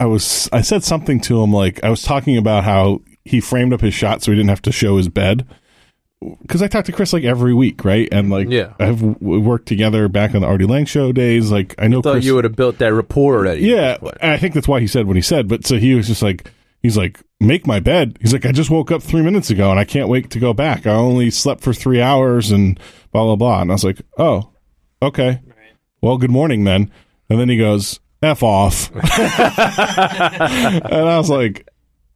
I 0.00 0.06
was 0.06 0.48
I 0.52 0.60
said 0.60 0.82
something 0.82 1.20
to 1.20 1.40
him 1.40 1.52
like 1.52 1.82
I 1.84 1.88
was 1.88 2.02
talking 2.02 2.36
about 2.36 2.64
how 2.64 3.00
he 3.24 3.40
framed 3.40 3.72
up 3.72 3.80
his 3.80 3.94
shot 3.94 4.22
so 4.22 4.30
he 4.32 4.36
didn't 4.36 4.50
have 4.50 4.62
to 4.62 4.72
show 4.72 4.96
his 4.96 5.08
bed 5.08 5.46
because 6.40 6.62
I 6.62 6.68
talk 6.68 6.84
to 6.86 6.92
Chris 6.92 7.12
like 7.12 7.24
every 7.24 7.52
week, 7.52 7.84
right? 7.84 8.08
And 8.10 8.30
like 8.30 8.48
Yeah. 8.48 8.72
I've 8.78 9.00
w- 9.00 9.40
worked 9.40 9.66
together 9.66 10.08
back 10.08 10.34
on 10.34 10.40
the 10.40 10.46
Artie 10.46 10.64
Lange 10.66 10.86
show 10.86 11.12
days. 11.12 11.50
Like 11.52 11.74
I 11.78 11.86
know 11.88 12.00
Thought 12.00 12.12
Chris. 12.14 12.24
you 12.24 12.34
would 12.34 12.44
have 12.44 12.56
built 12.56 12.78
that 12.78 12.94
rapport 12.94 13.36
already. 13.36 13.62
yeah, 13.62 13.98
I 14.22 14.36
think 14.38 14.54
that's 14.54 14.68
why 14.68 14.80
he 14.80 14.86
said 14.86 15.06
what 15.06 15.16
he 15.16 15.22
said. 15.22 15.48
But 15.48 15.66
so 15.66 15.76
he 15.76 15.94
was 15.94 16.06
just 16.06 16.22
like 16.22 16.50
he's 16.82 16.96
like 16.96 17.20
make 17.40 17.66
my 17.66 17.78
bed. 17.80 18.16
He's 18.22 18.32
like 18.32 18.46
I 18.46 18.52
just 18.52 18.70
woke 18.70 18.90
up 18.90 19.02
three 19.02 19.20
minutes 19.22 19.50
ago 19.50 19.70
and 19.70 19.78
I 19.78 19.84
can't 19.84 20.08
wait 20.08 20.30
to 20.30 20.38
go 20.38 20.54
back. 20.54 20.86
I 20.86 20.92
only 20.94 21.30
slept 21.30 21.62
for 21.62 21.74
three 21.74 22.00
hours 22.00 22.50
and 22.50 22.80
blah 23.12 23.24
blah 23.24 23.36
blah. 23.36 23.60
And 23.60 23.70
I 23.70 23.74
was 23.74 23.84
like 23.84 24.00
oh 24.18 24.50
okay, 25.02 25.40
well 26.00 26.16
good 26.16 26.30
morning 26.30 26.64
then. 26.64 26.90
And 27.28 27.38
then 27.38 27.48
he 27.50 27.58
goes 27.58 28.00
f 28.22 28.42
off. 28.42 28.90
and 28.94 29.02
I 30.94 31.18
was 31.18 31.28
like, 31.30 31.68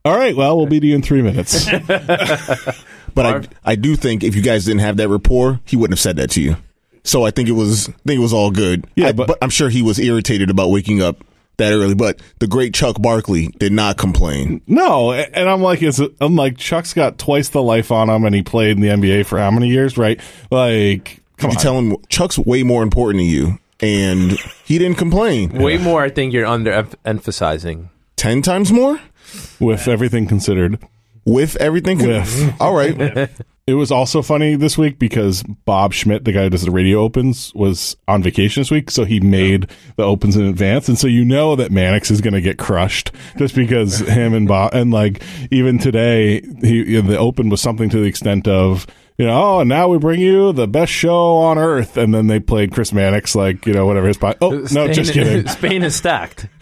all 0.04 0.16
right, 0.16 0.34
well, 0.37 0.56
we'll 0.56 0.66
be 0.66 0.80
to 0.80 0.87
you 0.87 0.94
in 0.94 1.02
three 1.02 1.22
minutes. 1.22 1.68
But 3.14 3.48
I, 3.64 3.72
I 3.72 3.74
do 3.74 3.96
think 3.96 4.22
if 4.22 4.37
you 4.37 4.42
guys 4.42 4.64
didn't 4.66 4.80
have 4.82 4.96
that 4.98 5.08
rapport, 5.08 5.58
he 5.64 5.74
wouldn't 5.76 5.98
have 5.98 6.00
said 6.00 6.16
that 6.18 6.30
to 6.32 6.42
you. 6.42 6.56
So 7.02 7.24
I 7.24 7.32
think 7.32 7.48
it 7.48 7.52
was 7.52 7.88
I 7.88 7.92
think 8.06 8.18
it 8.18 8.22
was 8.22 8.32
all 8.32 8.52
good. 8.52 8.87
Yeah, 8.94 9.08
I- 9.08 9.12
but- 9.12 9.38
I'm 9.42 9.50
sure 9.50 9.68
he 9.70 9.82
was 9.82 9.98
irritated 9.98 10.50
about 10.50 10.70
waking 10.70 11.02
up 11.02 11.24
that 11.56 11.72
early. 11.72 11.94
But 11.96 12.20
the 12.38 12.46
great 12.46 12.74
Chuck 12.74 13.00
Barkley 13.02 13.48
did 13.58 13.72
not 13.72 13.96
complain. 13.96 14.61
No, 14.68 15.11
and 15.12 15.48
I'm 15.48 15.62
like, 15.62 15.82
is 15.82 16.00
I'm 16.20 16.37
like, 16.37 16.58
Chuck's 16.58 16.94
got 16.94 17.18
twice 17.18 17.48
the 17.48 17.62
life 17.62 17.90
on 17.90 18.08
him, 18.08 18.24
and 18.24 18.34
he 18.37 18.42
played 18.42 18.76
in 18.76 18.80
the 18.82 18.88
NBA 18.88 19.26
for 19.26 19.38
how 19.40 19.50
many 19.50 19.68
years, 19.68 19.98
right? 19.98 20.20
Like, 20.52 21.20
come 21.38 21.50
you 21.50 21.56
on. 21.56 21.62
tell 21.62 21.76
him 21.78 21.96
Chuck's 22.08 22.38
way 22.38 22.62
more 22.62 22.84
important 22.84 23.20
than 23.22 23.28
you, 23.30 23.58
and 23.80 24.38
he 24.64 24.78
didn't 24.78 24.98
complain. 24.98 25.48
Way 25.58 25.78
more, 25.78 26.02
I 26.04 26.11
think 26.11 26.32
you're 26.32 26.46
under 26.46 26.87
emphasizing. 27.04 27.90
Ten 28.14 28.42
times 28.42 28.70
more 28.70 29.00
with 29.61 29.88
everything 29.88 30.27
considered. 30.27 30.79
with 31.25 31.57
everything. 31.57 31.99
With. 31.99 32.55
all 32.61 32.75
right. 32.75 33.29
It 33.69 33.75
was 33.75 33.91
also 33.91 34.23
funny 34.23 34.57
this 34.57 34.79
week 34.79 34.99
because 34.99 35.43
Bob 35.43 35.93
Schmidt, 35.93 36.25
the 36.25 36.33
guy 36.33 36.45
who 36.45 36.49
does 36.49 36.62
the 36.62 36.71
radio 36.71 37.01
opens, 37.01 37.55
was 37.55 37.99
on 38.09 38.23
vacation 38.23 38.62
this 38.62 38.71
week, 38.71 38.91
so 38.91 39.05
he 39.05 39.21
made 39.21 39.69
the 39.97 40.05
opens 40.05 40.37
in 40.37 40.47
advance, 40.47 40.88
and 40.88 40.99
so 40.99 41.07
you 41.07 41.23
know 41.23 41.55
that 41.55 41.71
Mannix 41.71 42.11
is 42.11 42.23
going 42.23 42.33
to 42.33 42.41
get 42.41 42.57
crushed 42.57 43.12
just 43.37 43.55
because 43.55 43.99
him 43.99 44.33
and 44.33 44.49
Bob 44.49 44.73
and 44.73 44.91
like 44.91 45.23
even 45.51 45.79
today, 45.79 46.41
he 46.62 46.99
the 46.99 47.19
open 47.19 47.51
was 47.51 47.61
something 47.61 47.91
to 47.91 47.99
the 47.99 48.07
extent 48.07 48.49
of. 48.49 48.87
You 49.18 49.26
know, 49.26 49.33
oh, 49.57 49.61
and 49.61 49.68
now 49.68 49.88
we 49.88 49.98
bring 49.98 50.20
you 50.20 50.52
the 50.52 50.68
best 50.68 50.92
show 50.92 51.38
on 51.38 51.59
earth, 51.59 51.96
and 51.96 52.14
then 52.14 52.28
they 52.28 52.38
played 52.38 52.70
Chris 52.70 52.92
Mannix, 52.92 53.35
like 53.35 53.66
you 53.66 53.72
know, 53.72 53.85
whatever 53.85 54.07
his. 54.07 54.16
po- 54.16 54.37
Oh 54.40 54.50
no, 54.72 54.87
just 54.92 55.12
kidding. 55.12 55.44
Spain 55.48 55.83
is 55.83 55.96
stacked. 55.96 56.46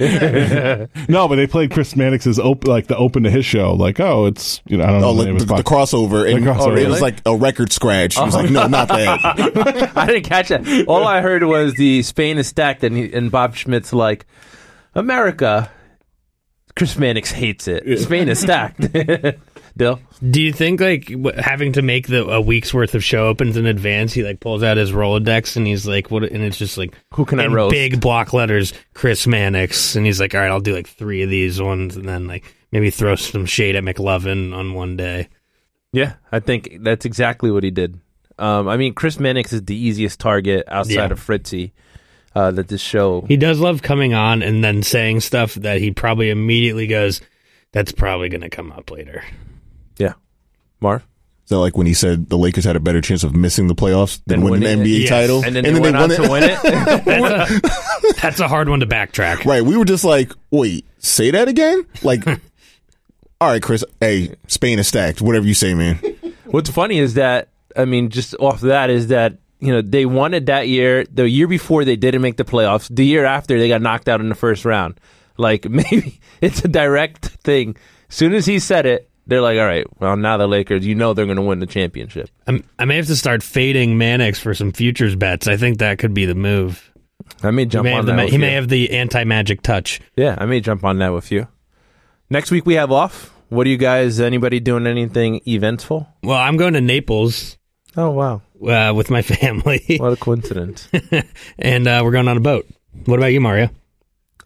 No, 1.08 1.28
but 1.28 1.36
they 1.36 1.46
played 1.46 1.70
Chris 1.70 1.94
Mannix's 1.94 2.38
op- 2.38 2.66
like 2.66 2.86
the 2.86 2.96
open 2.96 3.24
to 3.24 3.30
his 3.30 3.44
show. 3.44 3.74
Like, 3.74 4.00
oh, 4.00 4.24
it's 4.24 4.62
you 4.66 4.78
know, 4.78 4.84
I 4.84 4.86
don't 4.86 5.02
know 5.02 5.08
Oh, 5.08 5.14
the 5.14 5.24
name 5.26 5.36
the, 5.36 5.44
of 5.44 5.50
his 5.50 5.58
the 5.58 5.70
crossover, 5.70 6.32
and 6.34 6.46
The 6.46 6.50
oh, 6.50 6.54
crossover. 6.54 6.60
Oh, 6.66 6.70
really? 6.70 6.82
it 6.84 6.88
was 6.88 7.02
like 7.02 7.16
a 7.26 7.36
record 7.36 7.72
scratch. 7.72 8.14
He 8.16 8.22
was 8.22 8.34
like, 8.34 8.50
"No, 8.50 8.66
not 8.66 8.88
that." 8.88 9.92
I 9.94 10.06
didn't 10.06 10.24
catch 10.24 10.48
that. 10.48 10.86
All 10.88 11.06
I 11.06 11.20
heard 11.20 11.42
was 11.44 11.74
the 11.74 12.02
Spain 12.02 12.38
is 12.38 12.46
stacked, 12.48 12.82
and, 12.84 12.96
he, 12.96 13.12
and 13.12 13.30
Bob 13.30 13.54
Schmidt's 13.54 13.92
like, 13.92 14.24
America. 14.94 15.70
Chris 16.74 16.96
Mannix 16.98 17.30
hates 17.30 17.68
it. 17.68 17.98
Spain 18.00 18.28
is 18.30 18.38
stacked. 18.40 18.80
Dill. 19.76 20.00
Do 20.30 20.40
you 20.40 20.52
think 20.54 20.80
like 20.80 21.08
having 21.36 21.72
to 21.74 21.82
make 21.82 22.06
the 22.06 22.26
a 22.26 22.40
week's 22.40 22.72
worth 22.72 22.94
of 22.94 23.04
show 23.04 23.26
opens 23.26 23.58
in 23.58 23.66
advance? 23.66 24.14
He 24.14 24.22
like 24.22 24.40
pulls 24.40 24.62
out 24.62 24.78
his 24.78 24.90
Rolodex 24.92 25.56
and 25.56 25.66
he's 25.66 25.86
like, 25.86 26.10
"What?" 26.10 26.22
And 26.22 26.42
it's 26.42 26.56
just 26.56 26.78
like, 26.78 26.96
Who 27.14 27.26
can 27.26 27.40
I 27.40 27.46
roast? 27.46 27.72
Big 27.72 28.00
block 28.00 28.32
letters, 28.32 28.72
Chris 28.94 29.26
Mannix, 29.26 29.94
and 29.94 30.06
he's 30.06 30.18
like, 30.18 30.34
"All 30.34 30.40
right, 30.40 30.50
I'll 30.50 30.60
do 30.60 30.74
like 30.74 30.88
three 30.88 31.22
of 31.22 31.28
these 31.28 31.60
ones, 31.60 31.94
and 31.96 32.08
then 32.08 32.26
like 32.26 32.54
maybe 32.72 32.88
throw 32.90 33.16
some 33.16 33.44
shade 33.44 33.76
at 33.76 33.84
McLovin 33.84 34.54
on 34.54 34.72
one 34.72 34.96
day." 34.96 35.28
Yeah, 35.92 36.14
I 36.32 36.40
think 36.40 36.78
that's 36.80 37.04
exactly 37.04 37.50
what 37.50 37.62
he 37.62 37.70
did. 37.70 38.00
Um, 38.38 38.68
I 38.68 38.76
mean, 38.78 38.94
Chris 38.94 39.20
Mannix 39.20 39.52
is 39.52 39.62
the 39.64 39.76
easiest 39.76 40.20
target 40.20 40.64
outside 40.68 40.92
Yeah. 40.94 41.04
of 41.12 41.20
Fritzy 41.20 41.72
uh, 42.34 42.50
that 42.52 42.68
this 42.68 42.80
show. 42.82 43.26
He 43.28 43.36
does 43.36 43.60
love 43.60 43.82
coming 43.82 44.14
on 44.14 44.42
and 44.42 44.64
then 44.64 44.82
saying 44.82 45.20
stuff 45.20 45.54
that 45.54 45.80
he 45.80 45.90
probably 45.90 46.30
immediately 46.30 46.86
goes, 46.86 47.20
"That's 47.72 47.92
probably 47.92 48.30
going 48.30 48.40
to 48.40 48.48
come 48.50 48.72
up 48.72 48.90
later." 48.90 49.22
Yeah, 49.98 50.14
Marv. 50.80 51.06
So 51.46 51.60
like 51.60 51.76
when 51.76 51.86
he 51.86 51.94
said 51.94 52.28
the 52.28 52.36
Lakers 52.36 52.64
had 52.64 52.74
a 52.74 52.80
better 52.80 53.00
chance 53.00 53.22
of 53.22 53.34
missing 53.36 53.68
the 53.68 53.74
playoffs 53.74 54.20
than 54.26 54.40
Than 54.40 54.50
winning 54.50 54.68
an. 54.68 54.80
NBA 54.84 55.00
Yes. 55.02 55.08
title, 55.08 55.44
And 55.44 55.54
then 55.54 55.62
they 55.62 55.78
went 55.78 55.96
on 55.96 56.08
to 56.10 56.22
win 56.22 56.42
it. 56.42 56.58
That's 57.04 57.50
a, 57.50 58.12
that's 58.20 58.40
a 58.40 58.48
hard 58.48 58.68
one 58.68 58.80
to 58.80 58.86
backtrack. 58.86 59.44
Right. 59.44 59.62
We 59.62 59.76
were 59.76 59.84
just 59.84 60.02
like, 60.04 60.32
wait, 60.50 60.86
say 60.98 61.30
that 61.30 61.46
again? 61.48 61.86
Like, 62.02 62.26
all 63.40 63.48
right, 63.48 63.62
Chris. 63.62 63.84
Hey, 64.00 64.34
Spain 64.48 64.78
is 64.78 64.88
stacked. 64.88 65.20
Whatever 65.20 65.46
you 65.46 65.54
say, 65.54 65.74
man. 65.74 65.96
What's 66.46 66.70
funny 66.70 66.98
is 66.98 67.14
that 67.14 67.48
I 67.76 67.84
mean, 67.84 68.10
just 68.10 68.34
off 68.40 68.60
that 68.62 68.90
is 68.90 69.08
that 69.08 69.34
you 69.60 69.72
know 69.72 69.82
they 69.82 70.04
won 70.06 70.34
it 70.34 70.46
that 70.46 70.66
year. 70.68 71.04
The 71.04 71.28
year 71.28 71.46
before 71.46 71.84
they 71.84 71.96
didn't 71.96 72.22
make 72.22 72.36
the 72.38 72.44
playoffs. 72.44 72.88
The 72.94 73.04
year 73.04 73.24
after 73.24 73.58
they 73.58 73.68
got 73.68 73.82
knocked 73.82 74.08
out 74.08 74.20
in 74.20 74.28
the 74.28 74.34
first 74.34 74.64
round. 74.64 74.98
Like 75.36 75.68
maybe 75.70 76.20
it's 76.40 76.64
a 76.64 76.68
direct 76.68 77.26
thing. 77.26 77.76
As 78.08 78.14
soon 78.16 78.34
as 78.34 78.46
he 78.46 78.58
said 78.58 78.86
it, 78.86 79.08
they're 79.26 79.40
like, 79.40 79.58
"All 79.58 79.66
right, 79.66 79.86
well 80.00 80.16
now 80.16 80.36
the 80.36 80.46
Lakers, 80.46 80.86
you 80.86 80.94
know 80.94 81.14
they're 81.14 81.24
going 81.26 81.36
to 81.36 81.42
win 81.42 81.58
the 81.60 81.66
championship." 81.66 82.30
I'm, 82.46 82.64
I 82.78 82.84
may 82.84 82.96
have 82.96 83.06
to 83.06 83.16
start 83.16 83.42
fading 83.42 83.98
Mannix 83.98 84.38
for 84.38 84.54
some 84.54 84.72
futures 84.72 85.14
bets. 85.16 85.46
I 85.48 85.56
think 85.56 85.78
that 85.78 85.98
could 85.98 86.14
be 86.14 86.26
the 86.26 86.34
move. 86.34 86.92
I 87.42 87.50
may 87.50 87.62
He 87.62 87.66
jump 87.66 87.84
may, 87.84 87.92
on 87.94 88.06
the, 88.06 88.12
that. 88.12 88.22
with 88.24 88.30
he 88.30 88.36
you. 88.36 88.40
may 88.40 88.52
have 88.52 88.68
the 88.68 88.90
anti 88.92 89.24
magic 89.24 89.62
touch. 89.62 90.00
Yeah, 90.16 90.36
I 90.38 90.46
may 90.46 90.60
jump 90.60 90.84
on 90.84 90.98
that 90.98 91.12
with 91.12 91.30
you. 91.32 91.48
Next 92.30 92.50
week 92.50 92.66
we 92.66 92.74
have 92.74 92.90
off. 92.92 93.32
What 93.48 93.66
are 93.66 93.70
you 93.70 93.76
guys? 93.76 94.18
Anybody 94.20 94.58
doing 94.60 94.86
anything 94.86 95.40
eventful? 95.46 96.08
Well, 96.22 96.36
I'm 96.38 96.56
going 96.56 96.74
to 96.74 96.80
Naples 96.80 97.56
Oh 97.98 98.10
wow, 98.10 98.42
uh, 98.68 98.92
with 98.94 99.10
my 99.10 99.22
family, 99.22 99.96
what 99.98 100.12
a 100.12 100.16
coincidence! 100.16 100.88
and 101.58 101.88
uh, 101.88 102.02
we're 102.04 102.10
going 102.10 102.28
on 102.28 102.36
a 102.36 102.40
boat. 102.40 102.66
What 103.06 103.18
about 103.18 103.28
you, 103.28 103.40
Mario? 103.40 103.70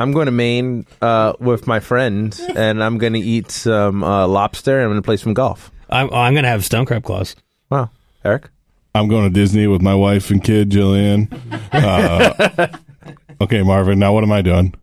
I'm 0.01 0.13
going 0.13 0.27
to 0.27 0.33
Maine 0.33 0.87
uh, 1.03 1.35
with 1.41 1.67
my 1.67 1.79
friends, 1.79 2.41
and 2.57 2.83
I'm 2.83 2.97
going 2.97 3.13
to 3.13 3.19
eat 3.19 3.51
some 3.51 4.03
uh, 4.03 4.27
lobster. 4.27 4.77
and 4.77 4.85
I'm 4.85 4.91
going 4.93 5.03
to 5.03 5.05
play 5.07 5.19
some 5.19 5.35
golf. 5.35 5.71
I'm, 5.91 6.11
I'm 6.13 6.33
going 6.33 6.45
to 6.45 6.49
have 6.49 6.65
stone 6.65 6.87
crab 6.87 7.05
claws. 7.05 7.37
Wow, 7.69 7.91
Eric. 8.25 8.49
I'm 8.95 9.09
going 9.09 9.25
to 9.25 9.31
Disney 9.31 9.67
with 9.67 9.83
my 9.83 9.95
wife 9.95 10.31
and 10.31 10.43
kid, 10.43 10.71
Jillian. 10.71 11.29
Uh, 11.73 12.67
okay, 13.41 13.63
Marvin. 13.63 13.99
Now 14.01 14.13
what 14.13 14.25
am 14.25 14.33
I 14.33 14.43
doing? 14.43 14.75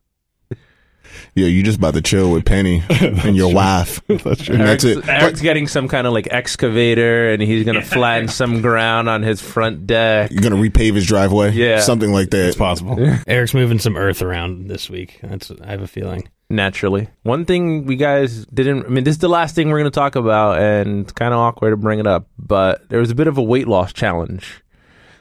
Yeah, 1.35 1.47
you 1.47 1.63
just 1.63 1.77
about 1.77 1.93
to 1.93 2.01
chill 2.01 2.31
with 2.31 2.45
Penny 2.45 2.83
and 2.89 3.35
your 3.35 3.53
wife. 3.53 4.01
That's 4.07 4.43
true. 4.43 4.55
And 4.55 4.63
that's 4.63 4.83
Eric's, 4.83 5.07
it. 5.07 5.09
Eric's 5.09 5.41
getting 5.41 5.67
some 5.67 5.87
kind 5.87 6.07
of 6.07 6.13
like 6.13 6.27
excavator, 6.31 7.29
and 7.29 7.41
he's 7.41 7.63
going 7.63 7.75
to 7.75 7.85
flatten 7.85 8.27
some 8.27 8.61
ground 8.61 9.09
on 9.09 9.23
his 9.23 9.41
front 9.41 9.87
deck. 9.87 10.31
You're 10.31 10.41
gonna 10.41 10.55
repave 10.55 10.95
his 10.95 11.05
driveway. 11.05 11.51
Yeah. 11.51 11.79
something 11.79 12.11
like 12.11 12.29
that. 12.31 12.47
It's 12.47 12.57
possible. 12.57 12.97
Eric's 13.27 13.53
moving 13.53 13.79
some 13.79 13.97
earth 13.97 14.21
around 14.21 14.67
this 14.67 14.89
week. 14.89 15.19
That's 15.21 15.51
I 15.51 15.71
have 15.71 15.81
a 15.81 15.87
feeling. 15.87 16.29
Naturally, 16.49 17.09
one 17.23 17.43
thing 17.43 17.85
we 17.85 17.97
guys 17.97 18.45
didn't. 18.45 18.85
I 18.85 18.89
mean, 18.89 19.03
this 19.03 19.15
is 19.15 19.19
the 19.19 19.27
last 19.27 19.53
thing 19.53 19.69
we're 19.69 19.79
going 19.79 19.91
to 19.91 19.95
talk 19.95 20.15
about, 20.15 20.59
and 20.59 21.01
it's 21.03 21.11
kind 21.11 21.33
of 21.33 21.39
awkward 21.39 21.71
to 21.71 21.77
bring 21.77 21.99
it 21.99 22.07
up. 22.07 22.27
But 22.39 22.87
there 22.87 22.99
was 22.99 23.11
a 23.11 23.15
bit 23.15 23.27
of 23.27 23.37
a 23.37 23.43
weight 23.43 23.67
loss 23.67 23.91
challenge 23.91 24.63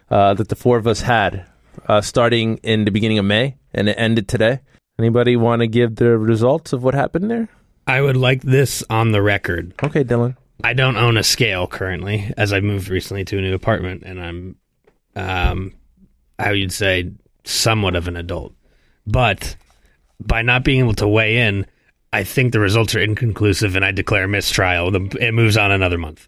uh, 0.08 0.34
that 0.34 0.48
the 0.48 0.54
four 0.54 0.76
of 0.76 0.86
us 0.86 1.00
had, 1.00 1.44
uh, 1.88 2.00
starting 2.00 2.58
in 2.58 2.84
the 2.84 2.92
beginning 2.92 3.18
of 3.18 3.24
May, 3.24 3.56
and 3.74 3.88
it 3.88 3.94
ended 3.98 4.28
today. 4.28 4.60
Anybody 4.98 5.36
want 5.36 5.60
to 5.60 5.66
give 5.66 5.96
the 5.96 6.16
results 6.16 6.72
of 6.72 6.82
what 6.82 6.94
happened 6.94 7.30
there? 7.30 7.48
I 7.86 8.00
would 8.00 8.16
like 8.16 8.42
this 8.42 8.82
on 8.88 9.12
the 9.12 9.22
record. 9.22 9.74
Okay, 9.82 10.02
Dylan. 10.04 10.36
I 10.64 10.72
don't 10.72 10.96
own 10.96 11.16
a 11.18 11.22
scale 11.22 11.66
currently, 11.66 12.32
as 12.36 12.52
I 12.52 12.60
moved 12.60 12.88
recently 12.88 13.24
to 13.26 13.38
a 13.38 13.40
new 13.42 13.54
apartment, 13.54 14.02
and 14.04 14.20
I'm, 14.20 14.56
um, 15.14 15.74
how 16.38 16.50
you'd 16.50 16.72
say, 16.72 17.12
somewhat 17.44 17.94
of 17.94 18.08
an 18.08 18.16
adult. 18.16 18.54
But 19.06 19.56
by 20.18 20.40
not 20.42 20.64
being 20.64 20.80
able 20.80 20.94
to 20.94 21.06
weigh 21.06 21.46
in, 21.46 21.66
I 22.12 22.24
think 22.24 22.52
the 22.52 22.60
results 22.60 22.94
are 22.94 23.00
inconclusive, 23.00 23.76
and 23.76 23.84
I 23.84 23.92
declare 23.92 24.26
mistrial. 24.26 24.90
The, 24.90 25.16
it 25.20 25.32
moves 25.32 25.58
on 25.58 25.70
another 25.70 25.98
month. 25.98 26.26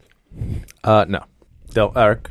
Uh, 0.85 1.07
no, 1.09 1.25
Del- 1.71 1.93
Eric. 1.97 2.31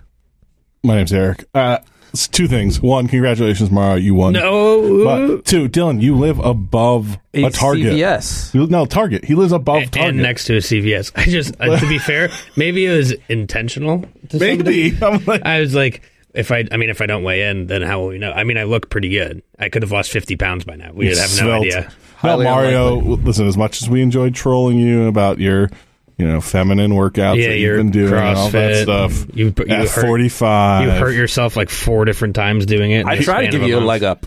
My 0.84 0.98
name's 0.98 1.12
Eric. 1.12 1.46
Uh, 1.56 1.80
it's 1.82 1.97
two 2.26 2.48
things. 2.48 2.82
One, 2.82 3.10
congratulations, 3.10 3.70
Mara. 3.70 4.00
You 4.00 4.16
won. 4.16 4.32
No, 4.34 5.04
But 5.04 5.44
two, 5.46 5.68
Dylan, 5.68 6.02
you 6.02 6.16
live 6.16 6.40
above 6.40 7.18
a 7.34 7.48
It's 7.48 7.58
Target. 7.60 7.94
CVS. 7.94 8.54
You- 8.54 8.68
No, 8.68 8.86
Target. 8.86 9.26
He 9.26 9.36
lives 9.36 9.52
above 9.52 9.82
and, 9.84 9.92
Target. 9.92 10.10
and 10.12 10.22
next 10.22 10.46
to 10.46 10.54
a 10.56 10.62
CVS. 10.62 11.12
I 11.16 11.26
just, 11.26 11.54
uh, 11.60 11.78
to 11.78 11.88
be 11.90 11.98
fair, 12.00 12.30
maybe 12.56 12.86
it 12.86 12.96
was 12.96 13.14
intentional. 13.28 14.06
To. 14.30 14.40
Maybe. 14.40 14.98
I'm 15.02 15.24
like, 15.26 15.46
I 15.46 15.60
was 15.60 15.76
like, 15.76 16.02
if 16.34 16.52
I, 16.52 16.66
I 16.72 16.78
mean, 16.78 16.90
if 16.90 17.02
I 17.02 17.06
don't 17.08 17.24
weigh 17.24 17.50
in, 17.50 17.68
then 17.68 17.82
how 17.82 18.00
will 18.00 18.08
we 18.08 18.20
know? 18.20 18.32
I 18.32 18.44
mean, 18.46 18.58
I 18.58 18.64
look 18.64 18.90
pretty 18.90 19.10
good. 19.10 19.44
I 19.60 19.70
could 19.70 19.82
have 19.82 19.92
lost 19.92 20.12
fifty 20.12 20.36
pounds 20.38 20.64
by 20.66 20.76
now. 20.76 20.92
We 20.94 21.08
would 21.08 21.18
have 21.18 21.42
no 21.42 21.52
idea. 21.62 21.82
Well, 21.82 21.92
Highly 22.38 22.46
Mario, 22.46 22.96
listen, 22.96 23.48
as 23.48 23.58
much 23.58 23.82
as 23.82 23.90
we 23.90 24.02
enjoyed 24.02 24.34
trolling 24.36 24.78
you 24.80 25.06
about 25.08 25.40
your, 25.40 25.70
you 26.18 26.28
know, 26.28 26.42
feminine 26.42 26.92
workouts 26.92 27.38
Yeah, 27.42 27.50
that 27.50 27.58
you've 27.60 27.78
been 27.78 27.92
doing 27.92 28.14
and 28.14 28.38
all 28.38 28.50
that 28.50 28.84
stuff. 28.84 29.26
You, 29.34 29.54
you 29.58 29.66
at 29.74 29.88
hurt, 29.88 30.06
45. 30.06 30.84
You 30.84 30.92
hurt 30.92 31.14
yourself 31.14 31.56
like 31.56 31.70
four 31.70 32.06
different 32.06 32.36
times 32.36 32.66
doing 32.66 32.92
it. 32.92 33.06
I 33.06 33.18
the 33.18 33.24
tried 33.24 33.46
to 33.46 33.52
give 33.52 33.62
of 33.62 33.68
you 33.68 33.78
a 33.78 33.80
leg 33.80 34.04
up. 34.04 34.26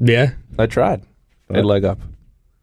Yeah. 0.00 0.32
I 0.58 0.66
tried. 0.66 1.02
A 1.50 1.62
leg 1.62 1.84
up. 1.84 1.98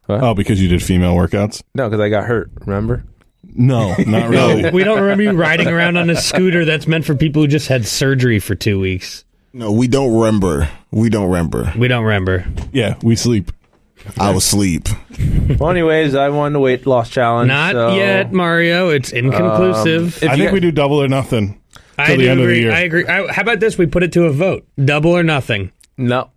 Oh, 0.08 0.34
because 0.34 0.62
you 0.62 0.68
did 0.70 0.84
female 0.84 1.16
workouts? 1.16 1.64
No, 1.74 1.90
because 1.90 2.00
I 2.00 2.10
got 2.10 2.26
hurt. 2.26 2.52
Remember? 2.66 3.04
No, 3.44 3.96
not 4.06 4.30
really. 4.30 4.70
we 4.72 4.84
don't 4.84 5.02
remember 5.02 5.24
you 5.24 5.32
riding 5.32 5.68
around 5.68 5.98
on 5.98 6.10
a 6.10 6.16
scooter 6.16 6.66
that's 6.66 6.88
meant 6.88 7.06
for 7.06 7.16
people 7.16 7.42
who 7.42 7.48
just 7.48 7.68
had 7.68 7.86
surgery 7.86 8.40
for 8.40 8.54
two 8.56 8.80
weeks. 8.80 9.24
No, 9.54 9.72
we 9.72 9.88
don't 9.88 10.14
remember. 10.14 10.70
We 10.92 11.10
don't 11.10 11.26
remember. 11.32 11.74
We 11.78 11.88
don't 11.88 12.04
remember. 12.04 12.46
yeah, 12.74 12.96
we 13.02 13.16
sleep. 13.16 13.52
I 14.18 14.32
was 14.32 14.46
asleep. 14.46 14.88
Well, 15.60 15.70
anyways, 15.70 16.16
I 16.16 16.30
won 16.30 16.54
the 16.54 16.60
weight 16.60 16.86
loss 16.86 17.10
challenge. 17.10 17.48
Not 17.50 17.74
so- 17.74 17.96
yet, 17.96 18.32
Mario. 18.34 18.90
It's 18.90 19.12
inconclusive. 19.12 20.24
if 20.24 20.30
I 20.30 20.36
think 20.38 20.52
we 20.52 20.60
do 20.60 20.72
double 20.72 21.02
or 21.02 21.08
nothing 21.08 21.62
I 21.98 22.08
till 22.08 22.18
do 22.18 22.24
the 22.24 22.30
end 22.30 22.40
agree. 22.42 22.54
of 22.54 22.58
the 22.58 22.62
year. 22.62 22.72
I 22.72 22.80
agree. 22.82 23.06
I, 23.08 23.32
how 23.32 23.42
about 23.42 23.60
this? 23.60 23.78
We 23.78 23.86
put 23.86 24.04
it 24.04 24.12
to 24.14 24.26
a 24.26 24.32
vote: 24.32 24.66
double 24.84 25.12
or 25.12 25.24
nothing. 25.24 25.72
No, 25.98 26.30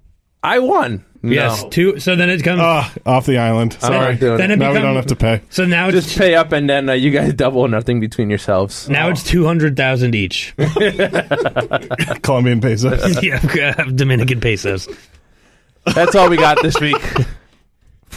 I 0.42 0.58
won. 0.60 1.04
Yes, 1.20 1.64
two. 1.70 1.98
So 1.98 2.14
then 2.14 2.30
it 2.30 2.44
comes. 2.44 2.60
Ah, 2.62 2.92
off 3.04 3.26
the 3.26 3.38
island. 3.38 3.74
I'm 3.82 3.92
Sorry. 3.92 4.12
not 4.12 4.20
doing 4.20 4.38
then 4.38 4.50
it. 4.52 4.54
it 4.54 4.58
now 4.58 4.72
we 4.72 4.78
don't 4.78 4.94
have 4.94 5.06
to 5.06 5.16
pay. 5.16 5.42
So 5.50 5.64
now 5.64 5.88
it's 5.88 6.06
Just 6.06 6.16
pay 6.18 6.36
up 6.36 6.52
and 6.52 6.70
then 6.70 6.88
uh, 6.88 6.92
you 6.92 7.10
guys 7.10 7.34
double 7.34 7.62
or 7.62 7.68
nothing 7.68 7.98
between 7.98 8.30
yourselves. 8.30 8.88
now 8.88 9.08
it's 9.08 9.24
two 9.24 9.44
hundred 9.44 9.76
thousand 9.76 10.14
each. 10.14 10.54
Colombian 12.22 12.60
pesos. 12.60 13.20
yeah, 13.22 13.72
Dominican 13.94 14.40
pesos. 14.40 14.88
That's 15.94 16.14
all 16.14 16.28
we 16.30 16.36
got 16.36 16.62
this 16.62 16.78
week 16.80 16.96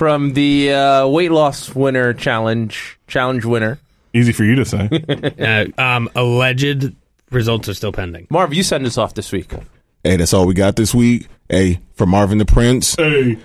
from 0.02 0.34
the 0.34 0.74
uh, 0.74 1.08
weight 1.08 1.30
loss 1.30 1.76
winner 1.76 2.12
challenge 2.12 2.98
challenge 3.06 3.46
winner. 3.46 3.78
Easy 4.16 4.32
for 4.32 4.44
you 4.44 4.56
to 4.56 4.66
say. 4.66 4.90
Uh, 5.40 5.66
um, 5.80 6.10
alleged 6.16 6.96
results 7.30 7.70
are 7.70 7.76
still 7.76 7.92
pending. 7.92 8.26
Marv, 8.32 8.52
you 8.52 8.64
send 8.64 8.84
us 8.88 8.98
off 8.98 9.14
this 9.14 9.32
week. 9.32 9.54
Hey, 10.04 10.16
that's 10.16 10.34
all 10.34 10.48
we 10.48 10.56
got 10.56 10.76
this 10.76 10.96
week. 10.96 11.28
Hey, 11.50 11.82
for 11.94 12.08
Marvin 12.08 12.40
the 12.40 12.46
Prince. 12.46 12.96
hey. 12.96 13.38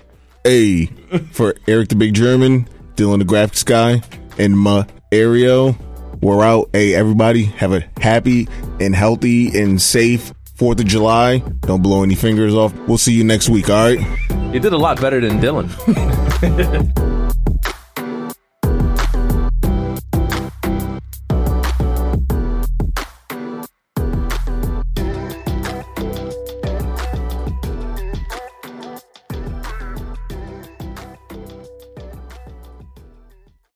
Hey, 0.45 0.87
for 1.31 1.55
Eric 1.69 1.91
the 1.91 1.95
Big 1.95 2.15
German, 2.15 2.67
Dylan 2.95 3.19
the 3.19 3.27
Graphics 3.27 3.63
Guy, 3.63 4.01
and 4.39 4.59
my 4.59 4.87
Ario. 5.13 5.77
We're 6.23 6.43
out. 6.43 6.71
Hey, 6.73 6.95
everybody, 6.95 7.45
have 7.45 7.75
a 7.75 7.85
happy 7.99 8.49
and 8.81 8.97
healthy 8.97 9.61
and 9.61 9.83
safe 9.83 10.33
4th 10.57 10.81
of 10.81 10.87
July. 10.87 11.39
Don't 11.61 11.83
blow 11.83 12.03
any 12.03 12.15
fingers 12.15 12.55
off. 12.55 12.73
We'll 12.89 12.99
see 12.99 13.13
you 13.13 13.25
next 13.25 13.49
week, 13.49 13.69
all 13.69 13.77
right? 13.77 13.99
You 14.55 14.61
did 14.61 14.73
a 14.73 14.79
lot 14.79 15.01
better 15.01 15.21
than 15.21 15.39
Dylan. 15.41 15.69